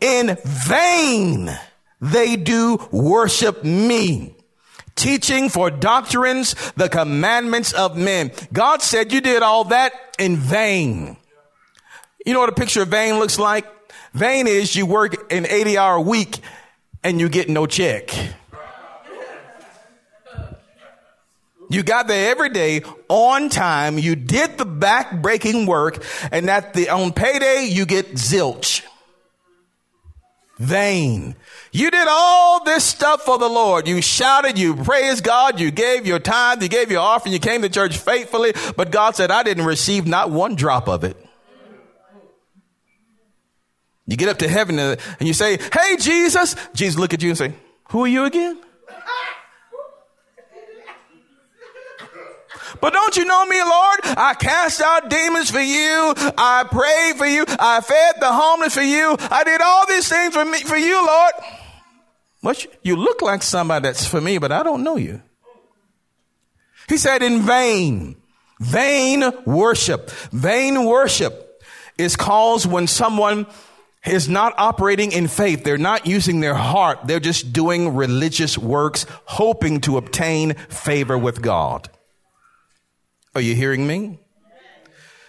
[0.00, 1.50] In vain
[2.00, 4.34] they do worship me,
[4.94, 8.30] teaching for doctrines the commandments of men.
[8.52, 11.16] God said you did all that in vain.
[12.26, 13.66] You know what a picture of vain looks like?
[14.14, 16.38] Vain is you work an 80 hour week
[17.02, 18.10] and you get no check.
[21.68, 23.98] You got there every day on time.
[23.98, 28.82] You did the back breaking work and at the, on payday, you get zilch.
[30.58, 31.34] Vain.
[31.72, 33.88] You did all this stuff for the Lord.
[33.88, 37.62] You shouted, you praised God, you gave your tithe, you gave your offering, you came
[37.62, 41.16] to church faithfully, but God said, I didn't receive not one drop of it.
[44.06, 46.54] You get up to heaven and you say, Hey, Jesus.
[46.74, 47.54] Jesus look at you and say,
[47.90, 48.60] Who are you again?
[52.80, 54.00] But don't you know me, Lord?
[54.18, 56.12] I cast out demons for you.
[56.36, 57.44] I prayed for you.
[57.58, 59.16] I fed the homeless for you.
[59.18, 61.32] I did all these things for me, for you, Lord.
[62.40, 65.22] What you look like somebody that's for me, but I don't know you.
[66.88, 68.16] He said in vain,
[68.60, 71.62] vain worship, vain worship
[71.96, 73.46] is caused when someone
[74.06, 75.64] is not operating in faith.
[75.64, 77.00] They're not using their heart.
[77.04, 81.88] They're just doing religious works, hoping to obtain favor with God.
[83.34, 84.20] Are you hearing me?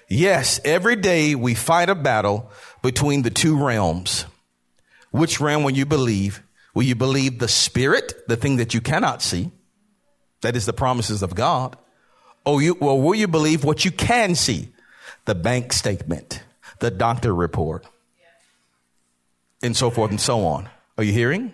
[0.08, 2.52] Yes, every day we fight a battle
[2.84, 4.26] between the two realms.
[5.12, 6.44] Which realm will you believe?
[6.76, 9.52] Will you believe the spirit, the thing that you cannot see?
[10.42, 11.78] That is the promises of God.
[12.46, 14.70] Or you, or will you believe what you can see?
[15.24, 16.44] The bank statement,
[16.80, 17.88] the doctor report,
[19.66, 20.70] and so forth and so on.
[20.98, 21.54] Are you hearing?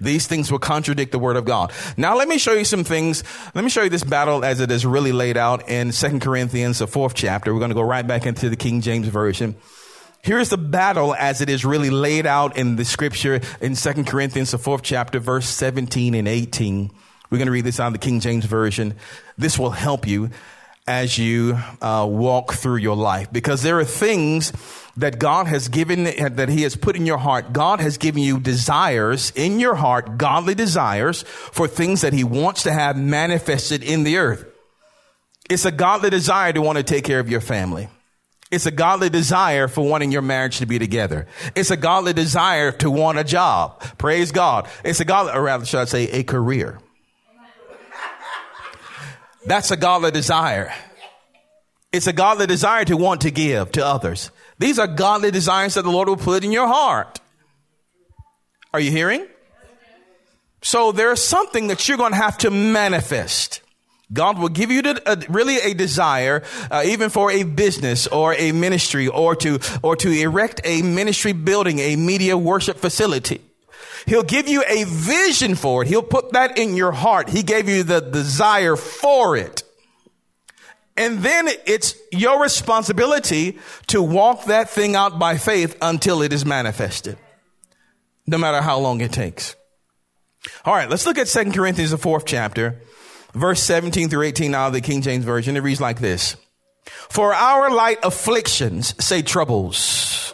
[0.00, 1.72] These things will contradict the word of God.
[1.96, 3.22] Now let me show you some things.
[3.54, 6.80] Let me show you this battle as it is really laid out in Second Corinthians,
[6.80, 7.54] the fourth chapter.
[7.54, 9.54] We're going to go right back into the King James Version.
[10.20, 14.50] Here's the battle as it is really laid out in the scripture in Second Corinthians,
[14.50, 16.90] the fourth chapter, verse 17 and 18.
[17.30, 18.94] We're going to read this out of the King James Version.
[19.38, 20.30] This will help you
[20.86, 24.52] as you uh, walk through your life because there are things
[24.96, 27.52] that God has given, that He has put in your heart.
[27.52, 32.64] God has given you desires in your heart, godly desires for things that He wants
[32.64, 34.44] to have manifested in the earth.
[35.48, 37.88] It's a godly desire to want to take care of your family.
[38.50, 41.26] It's a godly desire for wanting your marriage to be together.
[41.54, 43.80] It's a godly desire to want a job.
[43.96, 44.68] Praise God.
[44.84, 46.78] It's a godly, or rather, should I say, a career.
[49.44, 50.72] That's a godly desire.
[51.92, 54.30] It's a godly desire to want to give to others.
[54.58, 57.20] These are godly desires that the Lord will put in your heart.
[58.72, 59.26] Are you hearing?
[60.62, 63.60] So there's something that you're going to have to manifest.
[64.12, 68.52] God will give you uh, really a desire, uh, even for a business or a
[68.52, 73.40] ministry or to, or to erect a ministry building, a media worship facility.
[74.06, 75.88] He'll give you a vision for it.
[75.88, 77.28] He'll put that in your heart.
[77.28, 79.62] He gave you the desire for it.
[80.96, 86.44] And then it's your responsibility to walk that thing out by faith until it is
[86.44, 87.16] manifested.
[88.26, 89.56] No matter how long it takes.
[90.64, 92.80] All right, let's look at 2 Corinthians, the fourth chapter,
[93.32, 95.56] verse 17 through 18 now the King James Version.
[95.56, 96.36] It reads like this.
[96.84, 100.31] For our light afflictions, say troubles.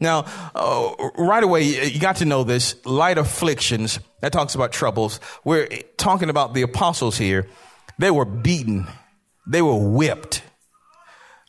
[0.00, 2.74] Now, uh, right away, you got to know this.
[2.86, 5.20] Light afflictions, that talks about troubles.
[5.44, 7.46] We're talking about the apostles here.
[7.98, 8.86] They were beaten
[9.50, 10.42] they were whipped.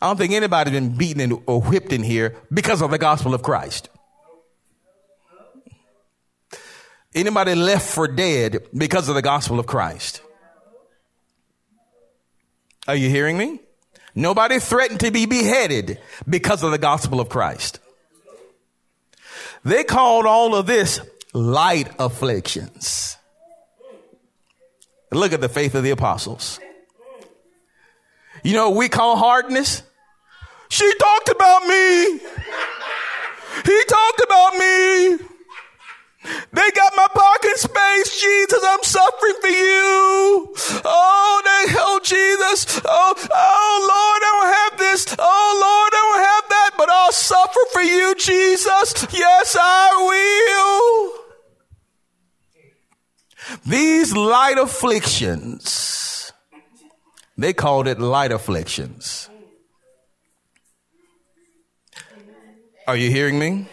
[0.02, 3.44] I don't think anybody's been beaten or whipped in here because of the gospel of
[3.44, 3.90] Christ.
[7.14, 10.22] Anybody left for dead because of the gospel of Christ?
[12.88, 13.60] Are you hearing me?
[14.16, 17.80] Nobody threatened to be beheaded because of the gospel of Christ.
[19.63, 21.00] They called all of this
[21.34, 23.17] light afflictions.
[25.12, 26.60] Look at the faith of the apostles.
[28.43, 29.84] You know we call hardness?
[30.69, 32.19] She talked about me.
[33.65, 35.31] He talked about me.
[36.23, 38.63] They got my parking space, Jesus.
[38.63, 40.53] I'm suffering for you.
[40.86, 42.81] Oh, they, oh, Jesus.
[42.86, 45.15] Oh, oh, Lord, I don't have this.
[45.17, 49.07] Oh, Lord, I don't have that, but I'll suffer for you, Jesus.
[49.13, 51.13] Yes, I
[53.47, 53.62] will.
[53.65, 56.12] These light afflictions
[57.41, 59.27] they called it light afflictions.
[62.88, 63.67] Are you hearing me?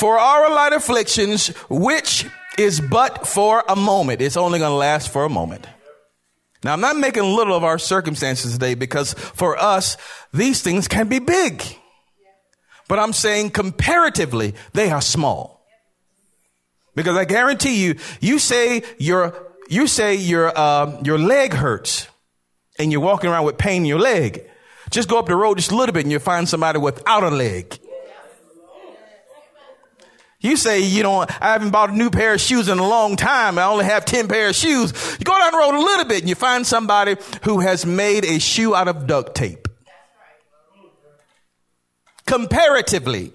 [0.00, 2.24] For our light afflictions, which
[2.56, 4.22] is but for a moment.
[4.22, 5.66] It's only going to last for a moment.
[6.64, 9.98] Now, I'm not making little of our circumstances today because for us,
[10.32, 11.62] these things can be big.
[12.88, 15.66] But I'm saying comparatively, they are small.
[16.94, 19.34] Because I guarantee you, you say you're
[19.68, 22.08] you say your, uh, your leg hurts
[22.78, 24.48] and you're walking around with pain in your leg.
[24.88, 27.28] Just go up the road just a little bit and you'll find somebody without a
[27.28, 27.78] leg.
[30.40, 33.16] You say, you know, I haven't bought a new pair of shoes in a long
[33.16, 33.58] time.
[33.58, 34.92] I only have 10 pair of shoes.
[35.18, 38.24] You go down the road a little bit and you find somebody who has made
[38.24, 39.68] a shoe out of duct tape.
[42.26, 43.32] Comparatively,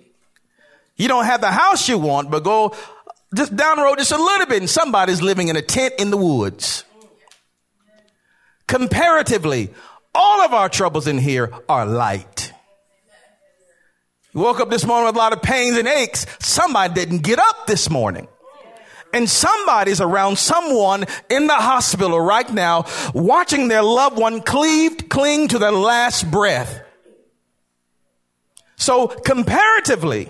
[0.95, 2.73] You don't have the house you want, but go
[3.35, 6.09] just down the road just a little bit and somebody's living in a tent in
[6.09, 6.85] the woods.
[8.67, 9.73] Comparatively,
[10.15, 12.53] all of our troubles in here are light.
[14.35, 16.25] You woke up this morning with a lot of pains and aches.
[16.39, 18.27] Somebody didn't get up this morning.
[19.13, 25.47] And somebody's around someone in the hospital right now watching their loved one cleaved, cling
[25.47, 26.81] to their last breath.
[28.75, 30.29] So comparatively,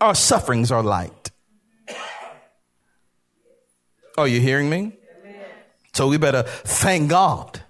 [0.00, 1.32] our sufferings are light.
[4.16, 4.92] Are you hearing me?
[5.94, 7.60] So we better thank God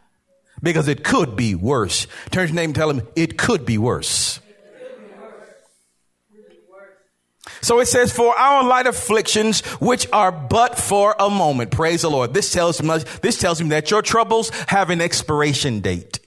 [0.63, 2.07] because it could be worse.
[2.31, 4.41] Turn your name and tell him it could be worse.
[7.67, 11.73] So it says, for our light afflictions, which are but for a moment.
[11.73, 12.33] Praise the Lord.
[12.33, 16.21] This tells me, this tells me that your troubles have an expiration date.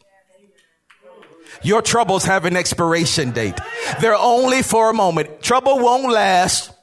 [1.63, 3.58] Your troubles have an expiration date.
[4.02, 5.41] They're only for a moment.
[5.41, 6.73] Trouble won't last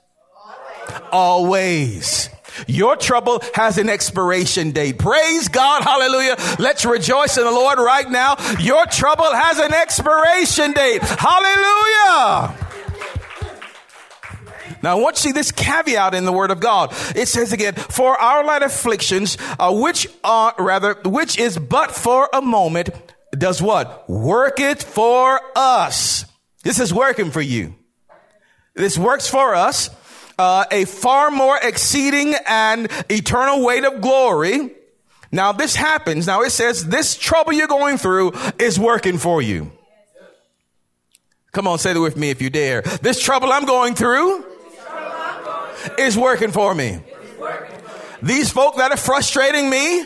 [1.12, 2.30] always.
[2.66, 4.98] Your trouble has an expiration date.
[4.98, 5.82] Praise God.
[5.82, 6.36] Hallelujah.
[6.58, 8.36] Let's rejoice in the Lord right now.
[8.58, 11.02] Your trouble has an expiration date.
[11.02, 12.65] Hallelujah.
[14.87, 16.94] Now, I want you to see this caveat in the Word of God.
[17.16, 22.29] It says again, for our light afflictions, uh, which are, rather, which is but for
[22.33, 22.90] a moment,
[23.33, 24.09] does what?
[24.09, 26.25] Work it for us.
[26.62, 27.75] This is working for you.
[28.77, 29.90] This works for us.
[30.38, 34.70] Uh, a far more exceeding and eternal weight of glory.
[35.33, 36.29] Now this happens.
[36.29, 39.72] Now it says this trouble you're going through is working for you.
[41.51, 42.83] Come on, say it with me if you dare.
[42.83, 44.45] This trouble I'm going through
[45.99, 47.01] is working for me.
[48.22, 50.05] These folk that are frustrating me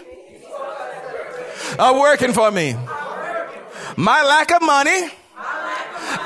[1.79, 2.75] are working for me.
[3.97, 5.11] My lack of money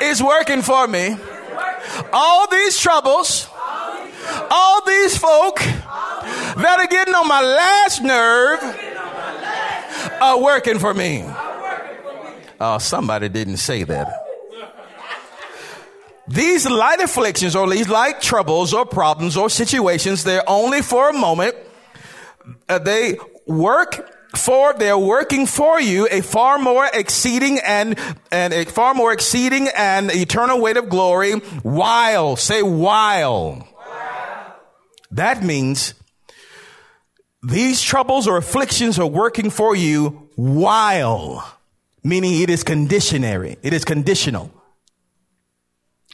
[0.02, 1.16] is working for me.
[2.12, 3.48] All these troubles,
[4.50, 8.60] all these folk that are getting on my last nerve
[10.20, 11.24] are working for me.
[12.60, 14.23] Oh, somebody didn't say that.
[16.28, 21.12] These light afflictions or these light troubles or problems or situations, they're only for a
[21.12, 21.54] moment.
[22.68, 27.98] Uh, they work for, they're working for you a far more exceeding and,
[28.30, 31.32] and a far more exceeding and eternal weight of glory
[31.62, 33.68] while, say while.
[35.10, 35.94] That means
[37.42, 41.58] these troubles or afflictions are working for you while,
[42.02, 43.56] meaning it is conditionary.
[43.62, 44.50] It is conditional.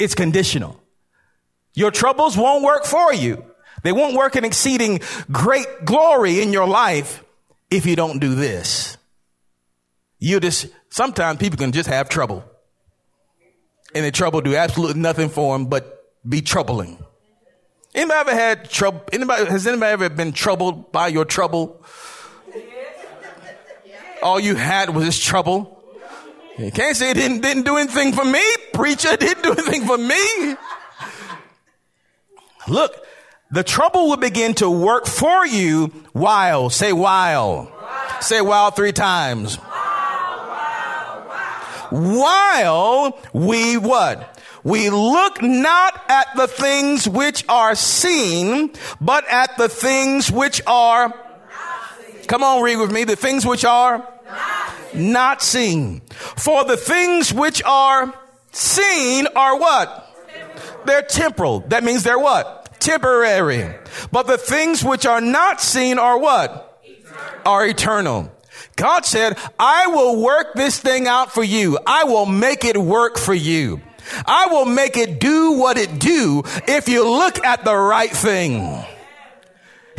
[0.01, 0.81] It's conditional.
[1.75, 3.45] Your troubles won't work for you.
[3.83, 7.23] They won't work in exceeding great glory in your life
[7.71, 8.97] if you don't do this.
[10.19, 12.45] You just, sometimes people can just have trouble.
[13.95, 16.99] And the trouble do absolutely nothing for them but be troubling.
[17.95, 19.03] Anybody ever had trouble?
[19.13, 21.85] Anybody, has anybody ever been troubled by your trouble?
[24.23, 25.80] All you had was this trouble.
[26.61, 28.43] You can't say it didn't, didn't do anything for me.
[28.75, 30.57] Preacher didn't do anything for me.
[32.69, 32.95] Look,
[33.51, 37.73] the trouble will begin to work for you while, say while.
[38.21, 39.57] Say while three times.
[39.57, 39.79] While,
[41.91, 44.39] while we what?
[44.63, 51.15] We look not at the things which are seen, but at the things which are.
[52.27, 53.05] Come on, read with me.
[53.05, 54.60] The things which are not
[55.43, 56.01] seen.
[56.11, 58.15] For the things which are
[58.53, 60.07] seen are what?
[60.85, 61.61] They're temporal.
[61.69, 62.81] That means they're what?
[62.81, 63.75] Temporary.
[64.11, 66.83] But the things which are not seen are what?
[67.45, 68.33] Are eternal.
[68.77, 71.79] God said, I will work this thing out for you.
[71.87, 73.81] I will make it work for you.
[74.27, 78.85] I will make it do what it do if you look at the right thing.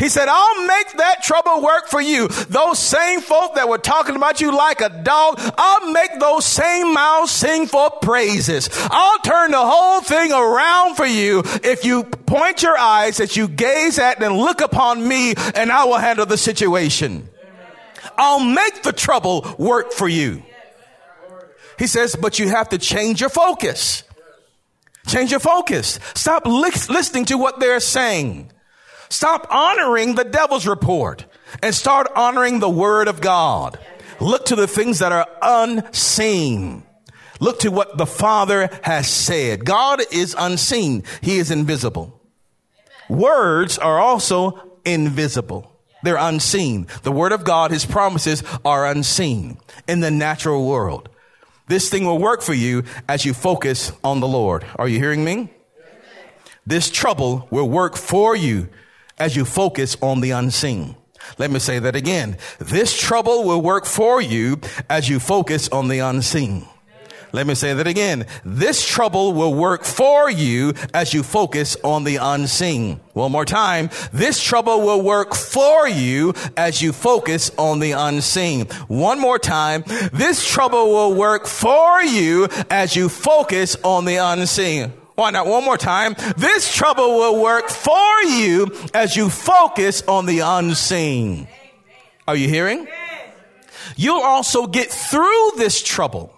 [0.01, 2.27] He said, I'll make that trouble work for you.
[2.27, 6.91] Those same folk that were talking about you like a dog, I'll make those same
[6.95, 8.67] mouths sing for praises.
[8.89, 13.47] I'll turn the whole thing around for you if you point your eyes that you
[13.47, 17.29] gaze at and look upon me and I will handle the situation.
[18.17, 20.41] I'll make the trouble work for you.
[21.77, 24.01] He says, but you have to change your focus.
[25.05, 25.99] Change your focus.
[26.15, 28.51] Stop li- listening to what they're saying.
[29.11, 31.25] Stop honoring the devil's report
[31.61, 33.77] and start honoring the word of God.
[34.21, 36.83] Look to the things that are unseen.
[37.41, 39.65] Look to what the Father has said.
[39.65, 41.03] God is unseen.
[41.19, 42.21] He is invisible.
[43.09, 45.69] Words are also invisible.
[46.03, 46.87] They're unseen.
[47.03, 49.57] The word of God, his promises are unseen
[49.89, 51.09] in the natural world.
[51.67, 54.65] This thing will work for you as you focus on the Lord.
[54.77, 55.49] Are you hearing me?
[56.65, 58.69] this trouble will work for you
[59.21, 60.95] as you focus on the unseen.
[61.37, 62.37] Let me say that again.
[62.57, 64.59] This trouble will work for you
[64.89, 66.65] as you focus on the unseen.
[67.31, 68.25] Let me say that again.
[68.43, 72.99] This trouble will work for you as you focus on the unseen.
[73.13, 73.89] One more time.
[74.11, 78.65] This trouble will work for you as you focus on the unseen.
[78.87, 79.83] One more time.
[80.11, 84.91] This trouble will work for you as you focus on the unseen.
[85.21, 85.47] Why not?
[85.47, 86.15] One more time.
[86.37, 91.47] This trouble will work for you as you focus on the unseen.
[92.27, 92.87] Are you hearing?
[93.95, 96.35] You'll also get through this trouble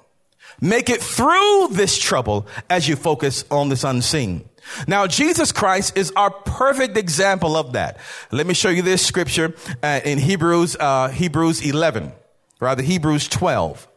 [0.63, 4.47] Make it through this trouble as you focus on this unseen.
[4.87, 7.97] Now, Jesus Christ is our perfect example of that.
[8.31, 12.13] Let me show you this scripture uh, in Hebrews, uh, Hebrews 11,
[12.61, 13.89] rather Hebrews 12.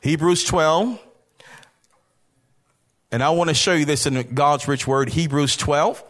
[0.00, 1.00] Hebrews 12.
[3.12, 6.02] And I want to show you this in God's rich word, Hebrews 12.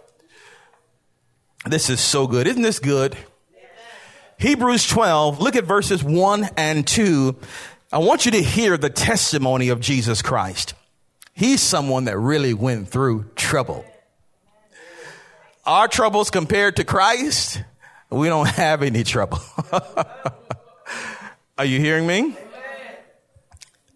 [1.67, 2.47] This is so good.
[2.47, 3.17] Isn't this good?
[4.39, 7.37] Hebrews 12, look at verses 1 and 2.
[7.93, 10.75] I want you to hear the testimony of Jesus Christ.
[11.33, 13.85] He's someone that really went through trouble.
[15.65, 17.63] Our troubles compared to Christ,
[18.11, 19.41] we don't have any trouble.
[21.59, 22.37] Are you hearing me?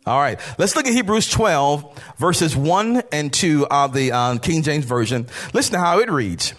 [0.07, 4.63] All right, let's look at Hebrews 12, verses 1 and 2 of the uh, King
[4.63, 5.27] James Version.
[5.53, 6.55] Listen to how it reads.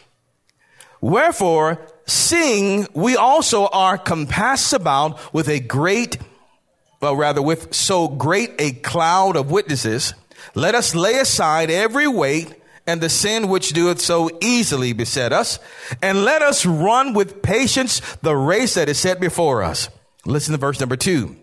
[0.99, 6.17] Wherefore, seeing we also are compassed about with a great
[6.99, 10.13] well, rather with so great a cloud of witnesses,
[10.55, 12.53] let us lay aside every weight
[12.87, 15.59] and the sin which doeth so easily beset us,
[16.01, 19.89] and let us run with patience the race that is set before us.
[20.25, 21.35] Listen to verse number two.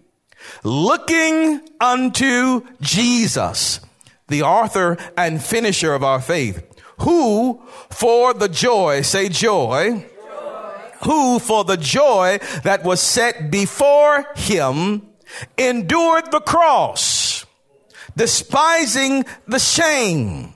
[0.63, 3.81] Looking unto Jesus,
[4.29, 6.65] the author and finisher of our faith,
[7.01, 10.07] who for the joy, say joy,
[11.03, 15.03] who for the joy that was set before him
[15.59, 17.45] endured the cross,
[18.17, 20.55] despising the shame,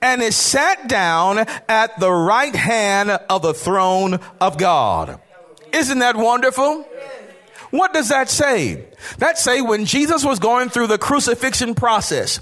[0.00, 5.20] and is sat down at the right hand of the throne of God.
[5.72, 6.86] Isn't that wonderful?
[7.74, 8.84] What does that say?
[9.18, 12.38] That say when Jesus was going through the crucifixion process,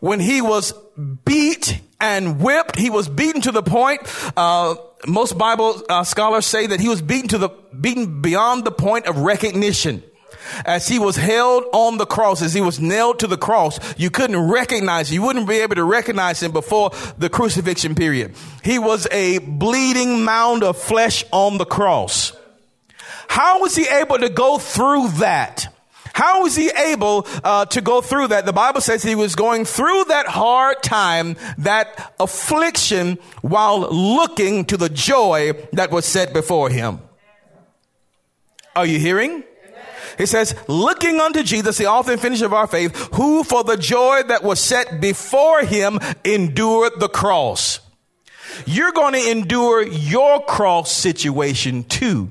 [0.00, 0.74] when he was
[1.24, 4.00] beat and whipped, he was beaten to the point,
[4.36, 4.74] uh,
[5.06, 7.50] most Bible uh, scholars say that he was beaten to the,
[7.80, 10.02] beaten beyond the point of recognition
[10.66, 14.10] as he was held on the cross, as he was nailed to the cross, you
[14.10, 15.14] couldn't recognize, him.
[15.14, 18.34] you wouldn't be able to recognize him before the crucifixion period.
[18.64, 22.32] He was a bleeding mound of flesh on the cross.
[23.28, 25.72] How was he able to go through that?
[26.14, 28.44] How was he able uh, to go through that?
[28.44, 34.76] The Bible says he was going through that hard time, that affliction, while looking to
[34.76, 37.00] the joy that was set before him.
[38.74, 39.44] Are you hearing?
[40.16, 43.76] He says, looking unto Jesus, the author and finisher of our faith, who for the
[43.76, 47.78] joy that was set before him endured the cross.
[48.66, 52.30] You're going to endure your cross situation too,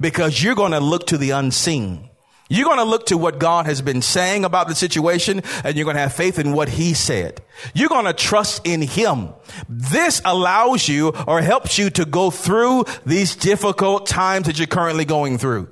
[0.00, 2.08] because you're going to look to the unseen.
[2.50, 5.84] You're going to look to what God has been saying about the situation and you're
[5.84, 7.42] going to have faith in what he said.
[7.74, 9.30] You're going to trust in him.
[9.68, 15.04] This allows you or helps you to go through these difficult times that you're currently
[15.04, 15.68] going through.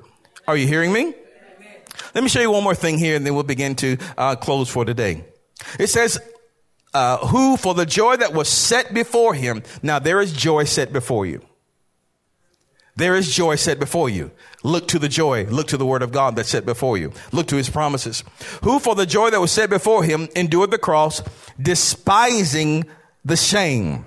[0.47, 1.14] Are you hearing me?
[2.14, 4.68] Let me show you one more thing here and then we'll begin to uh, close
[4.68, 5.24] for today.
[5.79, 6.20] It says,
[6.93, 9.62] uh, who for the joy that was set before him.
[9.83, 11.43] Now there is joy set before you.
[12.97, 14.31] There is joy set before you.
[14.63, 15.45] Look to the joy.
[15.45, 17.13] Look to the word of God that's set before you.
[17.31, 18.25] Look to his promises.
[18.63, 21.23] Who for the joy that was set before him endured the cross,
[21.61, 22.85] despising
[23.25, 24.07] the shame.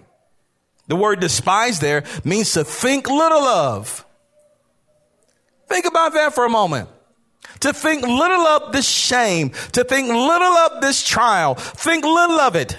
[0.88, 4.06] The word despise there means to think little of.
[5.68, 6.90] Think about that for a moment
[7.60, 12.56] to think little of this shame, to think little of this trial, think little of
[12.56, 12.78] it.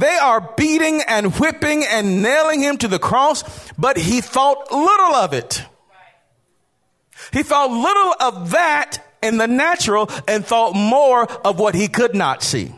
[0.00, 3.44] They are beating and whipping and nailing him to the cross,
[3.76, 5.62] but he thought little of it.
[7.34, 12.14] He thought little of that in the natural and thought more of what he could
[12.14, 12.74] not see.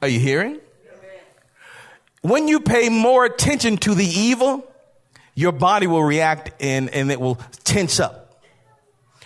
[0.00, 0.60] Are you hearing?
[2.20, 4.64] When you pay more attention to the evil,
[5.34, 8.21] your body will react and, and it will tense up.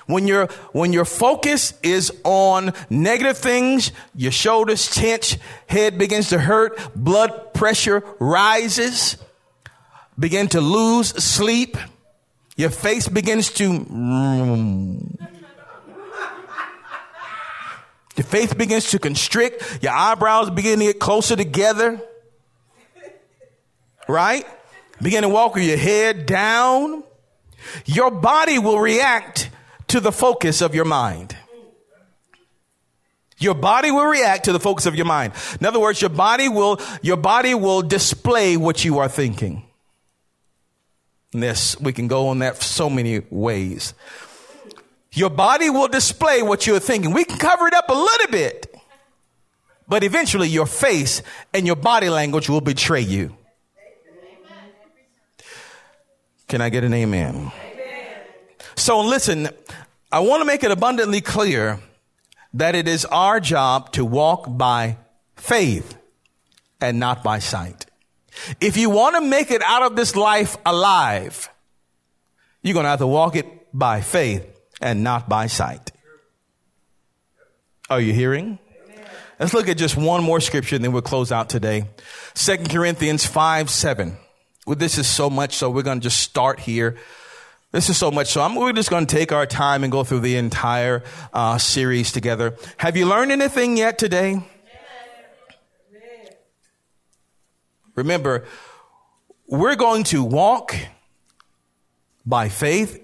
[0.07, 5.37] When your, when your focus is on negative things, your shoulders tense,
[5.67, 9.17] head begins to hurt, blood pressure rises,
[10.19, 11.77] begin to lose sleep,
[12.57, 13.87] your face begins to,
[18.17, 19.83] Your face begins to constrict.
[19.83, 22.01] Your eyebrows begin to get closer together.
[24.09, 24.47] Right?
[25.03, 27.05] Begin to walk with your head down.
[27.85, 29.46] Your body will react
[29.89, 31.37] to the focus of your mind.
[33.39, 35.35] Your body will react to the focus of your mind.
[35.61, 39.63] In other words, your body will, your body will display what you are thinking.
[41.35, 43.93] And this, we can go on that so many ways.
[45.13, 47.13] Your body will display what you're thinking.
[47.13, 48.75] We can cover it up a little bit,
[49.87, 51.23] but eventually your face
[51.53, 53.37] and your body language will betray you.
[56.49, 57.53] Can I get an amen?
[58.77, 58.83] Amen?
[58.83, 59.49] So listen,
[60.13, 61.81] I want to make it abundantly clear
[62.55, 64.97] that it is our job to walk by
[65.37, 65.97] faith
[66.81, 67.87] and not by sight.
[68.61, 71.49] If you want to make it out of this life alive,
[72.63, 74.47] you're going to have to walk it by faith
[74.81, 75.93] and not by sight.
[77.89, 78.59] Are you hearing?
[79.39, 81.85] Let's look at just one more scripture and then we'll close out today.
[82.35, 84.17] Second Corinthians 5 7.
[84.67, 86.97] Well, this is so much, so we're going to just start here.
[87.73, 88.29] This is so much.
[88.29, 91.03] So I'm, we're just going to take our time and go through the entire
[91.33, 92.57] uh, series together.
[92.79, 94.43] Have you learned anything yet today?
[97.95, 98.45] Remember,
[99.47, 100.77] we're going to walk
[102.25, 103.03] by faith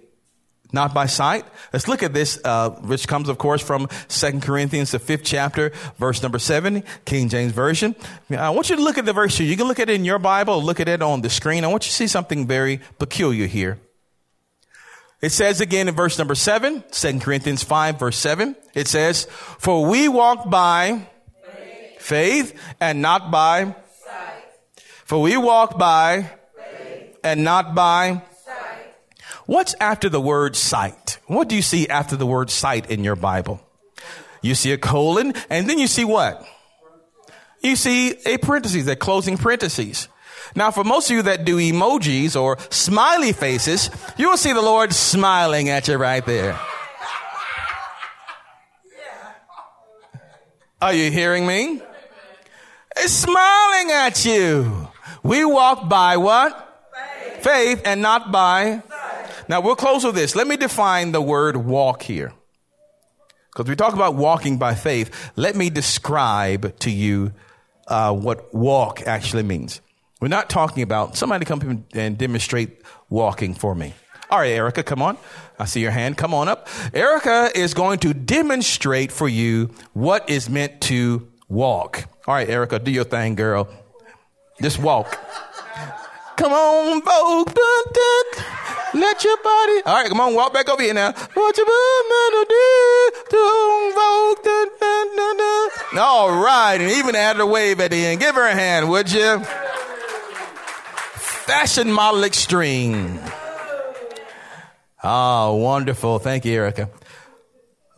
[0.72, 1.44] not by sight.
[1.72, 5.72] Let's look at this, uh, which comes, of course, from Second Corinthians, the fifth chapter,
[5.98, 7.94] verse number seven, King James Version.
[8.30, 9.46] I want you to look at the verse here.
[9.46, 11.64] You can look at it in your Bible, look at it on the screen.
[11.64, 13.78] I want you to see something very peculiar here.
[15.22, 19.86] It says again in verse number seven, 2 Corinthians 5, verse 7, it says, For
[19.86, 21.06] we walk by
[21.44, 24.84] faith, faith and not by sight.
[25.04, 28.94] For we walk by faith, and not by sight.
[29.46, 31.20] What's after the word sight?
[31.26, 33.60] What do you see after the word sight in your Bible?
[34.42, 36.44] You see a colon, and then you see what?
[37.60, 40.08] You see a parenthesis, a closing parenthesis.
[40.54, 44.62] Now, for most of you that do emojis or smiley faces, you will see the
[44.62, 46.58] Lord smiling at you right there.
[50.80, 51.80] Are you hearing me?
[52.96, 54.88] It's smiling at you.
[55.22, 56.90] We walk by what?
[56.92, 58.82] Faith, Faith and not by.
[59.48, 60.34] Now we'll close with this.
[60.34, 62.32] Let me define the word walk here.
[63.52, 65.30] Because we talk about walking by faith.
[65.36, 67.32] Let me describe to you
[67.86, 69.80] uh, what walk actually means.
[70.22, 73.92] We're not talking about somebody come and demonstrate walking for me.
[74.30, 75.18] All right, Erica, come on.
[75.58, 76.16] I see your hand.
[76.16, 76.68] Come on up.
[76.94, 82.04] Erica is going to demonstrate for you what is meant to walk.
[82.28, 83.68] All right, Erica, do your thing, girl.
[84.62, 85.18] Just walk.
[86.36, 87.52] Come on, vote.
[88.94, 89.82] Let your body.
[89.86, 91.10] All right, come on, walk back over here now.
[91.34, 91.66] What you
[95.98, 98.20] All right, and even add a wave at the end.
[98.20, 99.42] Give her a hand, would you?
[101.46, 103.18] Fashion Model Extreme.
[105.02, 106.20] Oh, wonderful.
[106.20, 106.88] Thank you, Erica.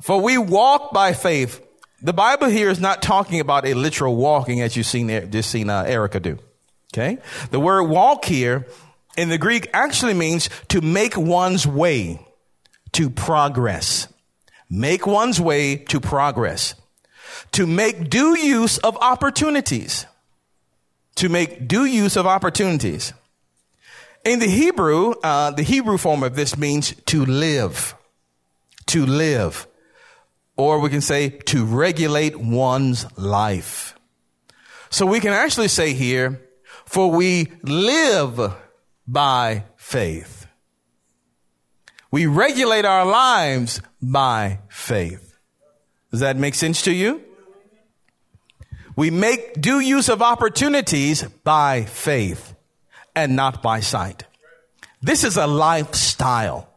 [0.00, 1.60] For we walk by faith.
[2.00, 5.68] The Bible here is not talking about a literal walking as you've seen, just seen
[5.68, 6.38] uh, Erica do.
[6.94, 7.18] Okay.
[7.50, 8.66] The word walk here
[9.14, 12.26] in the Greek actually means to make one's way
[12.92, 14.08] to progress.
[14.70, 16.76] Make one's way to progress.
[17.52, 20.06] To make due use of opportunities.
[21.16, 23.12] To make due use of opportunities.
[24.24, 27.94] In the Hebrew, uh, the Hebrew form of this means to live,
[28.86, 29.66] to live,
[30.56, 33.94] or we can say to regulate one's life.
[34.88, 36.40] So we can actually say here,
[36.86, 38.54] for we live
[39.06, 40.46] by faith.
[42.10, 45.36] We regulate our lives by faith.
[46.10, 47.20] Does that make sense to you?
[48.96, 52.53] We make due use of opportunities by faith
[53.14, 54.24] and not by sight.
[55.02, 56.68] This is a lifestyle.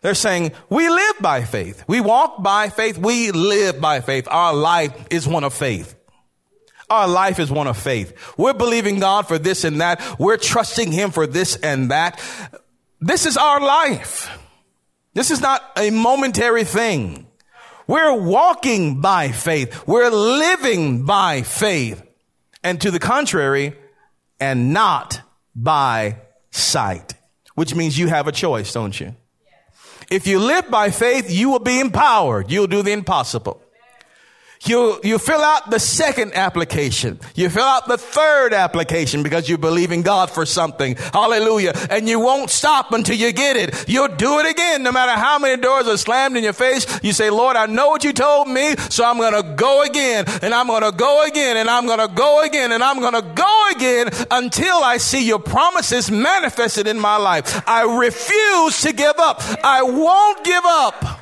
[0.00, 1.84] They're saying we live by faith.
[1.86, 2.98] We walk by faith.
[2.98, 4.26] We live by faith.
[4.30, 5.94] Our life is one of faith.
[6.90, 8.12] Our life is one of faith.
[8.36, 10.18] We're believing God for this and that.
[10.18, 12.20] We're trusting Him for this and that.
[13.00, 14.38] This is our life.
[15.14, 17.26] This is not a momentary thing.
[17.86, 19.86] We're walking by faith.
[19.86, 22.02] We're living by faith.
[22.62, 23.76] And to the contrary,
[24.38, 25.20] and not
[25.54, 26.18] by
[26.50, 27.14] sight,
[27.54, 29.14] which means you have a choice, don't you?
[30.10, 32.50] If you live by faith, you will be empowered.
[32.50, 33.61] You'll do the impossible.
[34.64, 37.18] You, you fill out the second application.
[37.34, 40.94] You fill out the third application because you believe in God for something.
[40.94, 41.72] Hallelujah.
[41.90, 43.88] And you won't stop until you get it.
[43.88, 44.84] You'll do it again.
[44.84, 47.88] No matter how many doors are slammed in your face, you say, Lord, I know
[47.88, 51.24] what you told me, so I'm going to go again and I'm going to go
[51.24, 54.98] again and I'm going to go again and I'm going to go again until I
[54.98, 57.62] see your promises manifested in my life.
[57.66, 59.40] I refuse to give up.
[59.64, 61.21] I won't give up.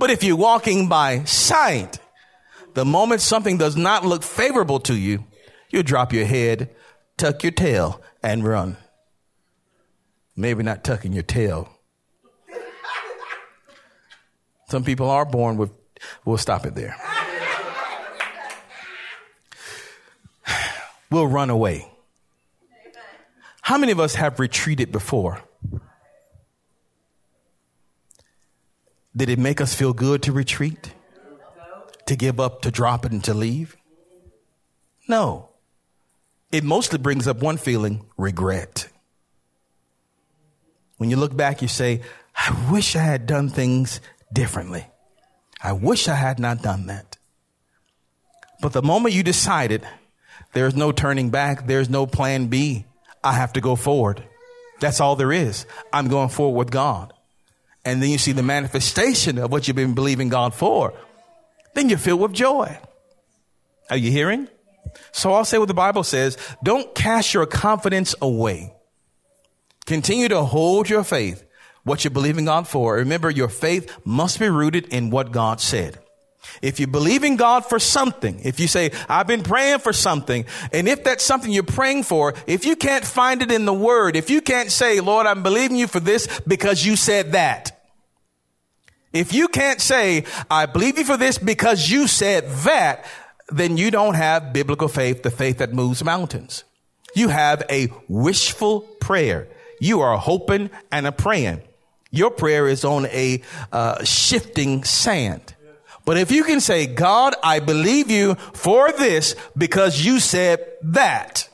[0.00, 1.98] But if you're walking by sight,
[2.72, 5.26] the moment something does not look favorable to you,
[5.68, 6.70] you drop your head,
[7.18, 8.78] tuck your tail, and run.
[10.34, 11.68] Maybe not tucking your tail.
[14.70, 15.70] Some people are born with,
[16.24, 16.96] we'll stop it there.
[21.10, 21.92] We'll run away.
[23.60, 25.42] How many of us have retreated before?
[29.20, 30.94] Did it make us feel good to retreat?
[32.06, 33.76] To give up, to drop it, and to leave?
[35.06, 35.50] No.
[36.50, 38.88] It mostly brings up one feeling regret.
[40.96, 42.00] When you look back, you say,
[42.34, 44.00] I wish I had done things
[44.32, 44.86] differently.
[45.62, 47.18] I wish I had not done that.
[48.62, 49.86] But the moment you decided
[50.54, 52.86] there's no turning back, there's no plan B,
[53.22, 54.24] I have to go forward.
[54.80, 55.66] That's all there is.
[55.92, 57.12] I'm going forward with God
[57.84, 60.94] and then you see the manifestation of what you've been believing God for,
[61.74, 62.78] then you're filled with joy.
[63.88, 64.48] Are you hearing?
[65.12, 66.36] So I'll say what the Bible says.
[66.62, 68.74] Don't cast your confidence away.
[69.86, 71.44] Continue to hold your faith,
[71.84, 72.96] what you're believing God for.
[72.96, 75.98] Remember, your faith must be rooted in what God said.
[76.62, 80.46] If you believe in God for something, if you say, I've been praying for something,
[80.72, 84.16] and if that's something you're praying for, if you can't find it in the word,
[84.16, 87.76] if you can't say, Lord, I'm believing you for this because you said that.
[89.12, 93.04] If you can't say, I believe you for this because you said that,
[93.48, 96.64] then you don't have biblical faith, the faith that moves mountains.
[97.14, 99.48] You have a wishful prayer.
[99.80, 101.62] You are hoping and a praying.
[102.12, 105.54] Your prayer is on a uh, shifting sand.
[106.04, 111.48] But if you can say, God, I believe you for this because you said that,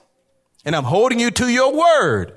[0.64, 2.36] and I'm holding you to your word.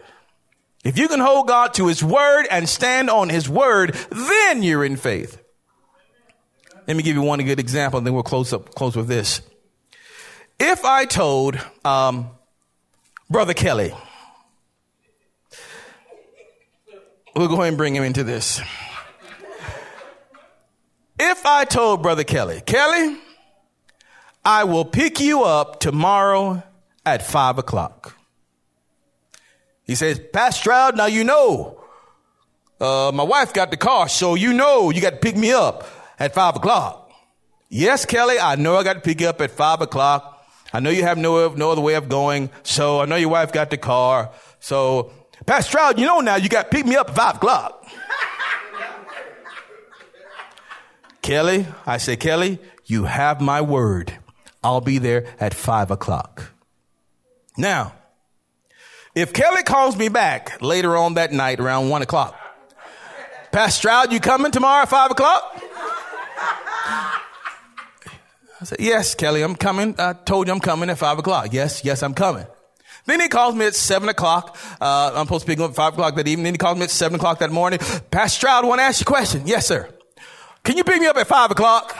[0.83, 4.85] If you can hold God to his word and stand on his word, then you're
[4.85, 5.41] in faith.
[6.87, 9.41] Let me give you one good example, and then we'll close up, close with this.
[10.59, 12.31] If I told, um,
[13.29, 13.93] Brother Kelly,
[17.35, 18.59] we'll go ahead and bring him into this.
[21.19, 23.17] If I told Brother Kelly, Kelly,
[24.45, 26.63] I will pick you up tomorrow
[27.05, 28.15] at five o'clock.
[29.83, 31.83] He says, Pastor Stroud, now you know,
[32.79, 35.85] uh, my wife got the car, so you know you got to pick me up
[36.19, 37.11] at five o'clock.
[37.67, 40.47] Yes, Kelly, I know I got to pick you up at five o'clock.
[40.71, 43.51] I know you have no, no other way of going, so I know your wife
[43.51, 44.31] got the car.
[44.61, 45.11] So,
[45.45, 47.85] Pastor Stroud, you know now you got to pick me up at five o'clock.
[51.29, 54.17] Kelly, I say, Kelly, you have my word.
[54.63, 56.53] I'll be there at five o'clock.
[57.55, 57.93] Now,
[59.13, 62.35] if Kelly calls me back later on that night around one o'clock,
[63.51, 65.43] Pastor Stroud, you coming tomorrow at five o'clock?
[68.59, 69.93] I said, yes, Kelly, I'm coming.
[69.99, 71.53] I told you I'm coming at five o'clock.
[71.53, 72.47] Yes, yes, I'm coming.
[73.05, 74.57] Then he calls me at seven o'clock.
[74.81, 76.45] Uh, I'm supposed to be going at five o'clock that evening.
[76.45, 77.77] Then he calls me at seven o'clock that morning.
[78.09, 79.43] Pastor Stroud, want to ask you a question.
[79.45, 79.89] Yes, sir.
[80.63, 81.95] Can you pick me up at five o'clock?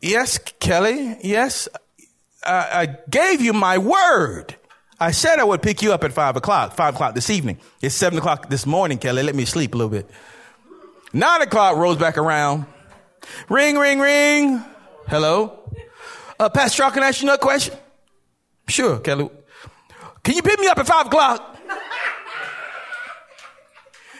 [0.00, 1.16] yes, Kelly.
[1.22, 1.68] Yes.
[2.46, 4.56] I, I gave you my word.
[5.00, 7.58] I said I would pick you up at five o'clock, five o'clock this evening.
[7.82, 9.22] It's seven o'clock this morning, Kelly.
[9.22, 10.08] Let me sleep a little bit.
[11.12, 12.66] Nine o'clock rolls back around.
[13.48, 14.62] Ring, ring, ring.
[15.08, 15.70] Hello?
[16.38, 17.74] Uh, Pastor, can I ask you another question?
[18.68, 19.30] Sure, Kelly.
[20.22, 21.53] Can you pick me up at five o'clock?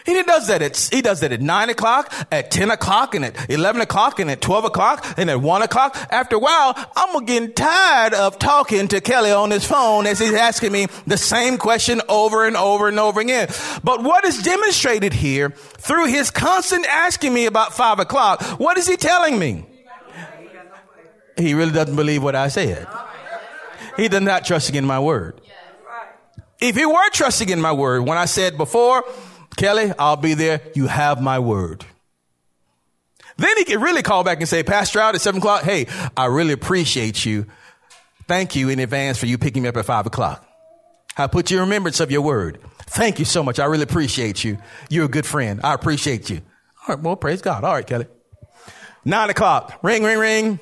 [0.05, 3.49] He does that at, he does that at nine o'clock, at 10 o'clock, and at
[3.49, 5.97] 11 o'clock, and at 12 o'clock, and at one o'clock.
[6.11, 10.33] After a while, I'm getting tired of talking to Kelly on his phone as he's
[10.33, 13.47] asking me the same question over and over and over again.
[13.83, 18.87] But what is demonstrated here through his constant asking me about five o'clock, what is
[18.87, 19.65] he telling me?
[21.35, 22.87] He really doesn't believe what I said.
[23.97, 25.41] He does not trust in my word.
[26.59, 29.03] If he were trusting in my word, when I said before,
[29.55, 30.61] Kelly, I'll be there.
[30.75, 31.85] You have my word.
[33.37, 35.63] Then he can really call back and say, Pastor out at seven o'clock.
[35.63, 37.45] Hey, I really appreciate you.
[38.27, 40.47] Thank you in advance for you picking me up at five o'clock.
[41.17, 42.59] I put you remembrance of your word.
[42.87, 43.59] Thank you so much.
[43.59, 44.57] I really appreciate you.
[44.89, 45.59] You're a good friend.
[45.63, 46.41] I appreciate you.
[46.87, 47.63] All right, well, praise God.
[47.63, 48.07] All right, Kelly.
[49.03, 49.79] Nine o'clock.
[49.81, 50.59] Ring, ring, ring.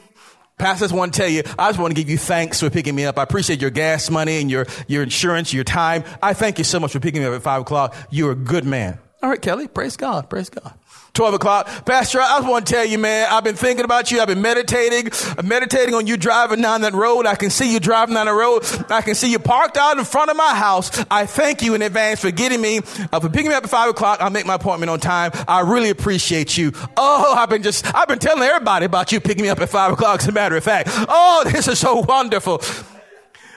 [0.58, 3.06] Pastors want to tell you, I just want to give you thanks for picking me
[3.06, 3.18] up.
[3.18, 6.04] I appreciate your gas money and your, your insurance, your time.
[6.22, 7.96] I thank you so much for picking me up at five o'clock.
[8.12, 9.00] You're a good man.
[9.24, 9.70] All right, Kelly.
[9.70, 10.30] Praise God.
[10.30, 10.74] Praise God.
[11.14, 11.86] 12 o'clock.
[11.86, 14.20] Pastor, I just want to tell you, man, I've been thinking about you.
[14.20, 17.26] I've been meditating, I'm meditating on you driving down that road.
[17.26, 18.66] I can see you driving down the road.
[18.90, 21.06] I can see you parked out in front of my house.
[21.10, 23.90] I thank you in advance for getting me, uh, for picking me up at five
[23.90, 24.20] o'clock.
[24.20, 25.32] I'll make my appointment on time.
[25.48, 26.74] I really appreciate you.
[26.98, 29.94] Oh, I've been just, I've been telling everybody about you picking me up at five
[29.94, 30.90] o'clock, as a matter of fact.
[30.92, 32.62] Oh, this is so wonderful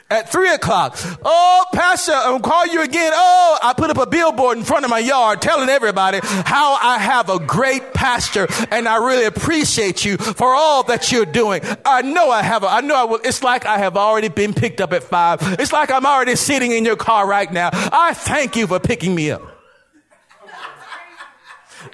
[0.08, 0.96] at three o'clock.
[1.24, 3.12] Oh, Pastor, I'll call you again.
[3.14, 6.98] Oh, I put up a billboard in front of my yard telling everybody how I
[6.98, 11.62] have a great pastor and I really appreciate you for all that you're doing.
[11.84, 14.54] I know I have a, I know I will, it's like I have already been
[14.54, 15.38] picked up at five.
[15.58, 17.70] It's like I'm already sitting in your car right now.
[17.72, 19.42] I thank you for picking me up.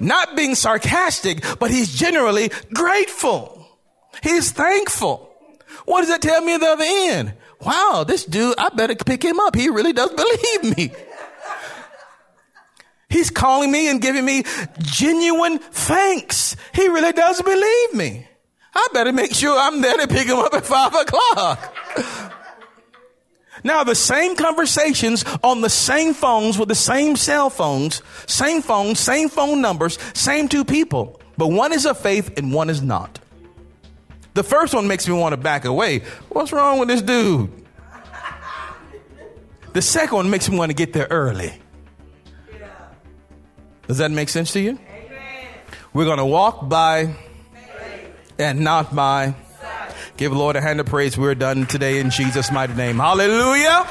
[0.01, 3.67] Not being sarcastic, but he's generally grateful.
[4.23, 5.31] He's thankful.
[5.85, 7.35] What does that tell me at the other end?
[7.65, 9.55] Wow, this dude, I better pick him up.
[9.55, 10.93] He really does believe me.
[13.09, 14.45] He's calling me and giving me
[14.79, 16.57] genuine thanks.
[16.75, 18.27] He really does believe me.
[18.75, 21.75] I better make sure I'm there to pick him up at five o'clock.
[23.65, 28.99] Now, the same conversations on the same phones with the same cell phones, same phones,
[28.99, 33.21] same phone numbers, same two people, but one is of faith and one is not.
[34.35, 36.01] The first one makes me want to back away.
[36.31, 37.51] What's wrong with this dude?
[39.73, 41.53] The second one makes me want to get there early.
[43.89, 44.79] Does that make sense to you?
[45.93, 47.15] We're going to walk by
[48.39, 49.35] and not by.
[50.17, 51.19] Give the Lord a hand of praise.
[51.19, 52.99] We're done today in Jesus' mighty name.
[52.99, 53.85] Hallelujah.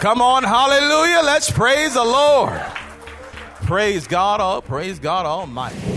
[0.00, 1.22] Come on, hallelujah.
[1.24, 2.60] Let's praise the Lord.
[3.62, 5.93] Praise God, oh, praise God Almighty.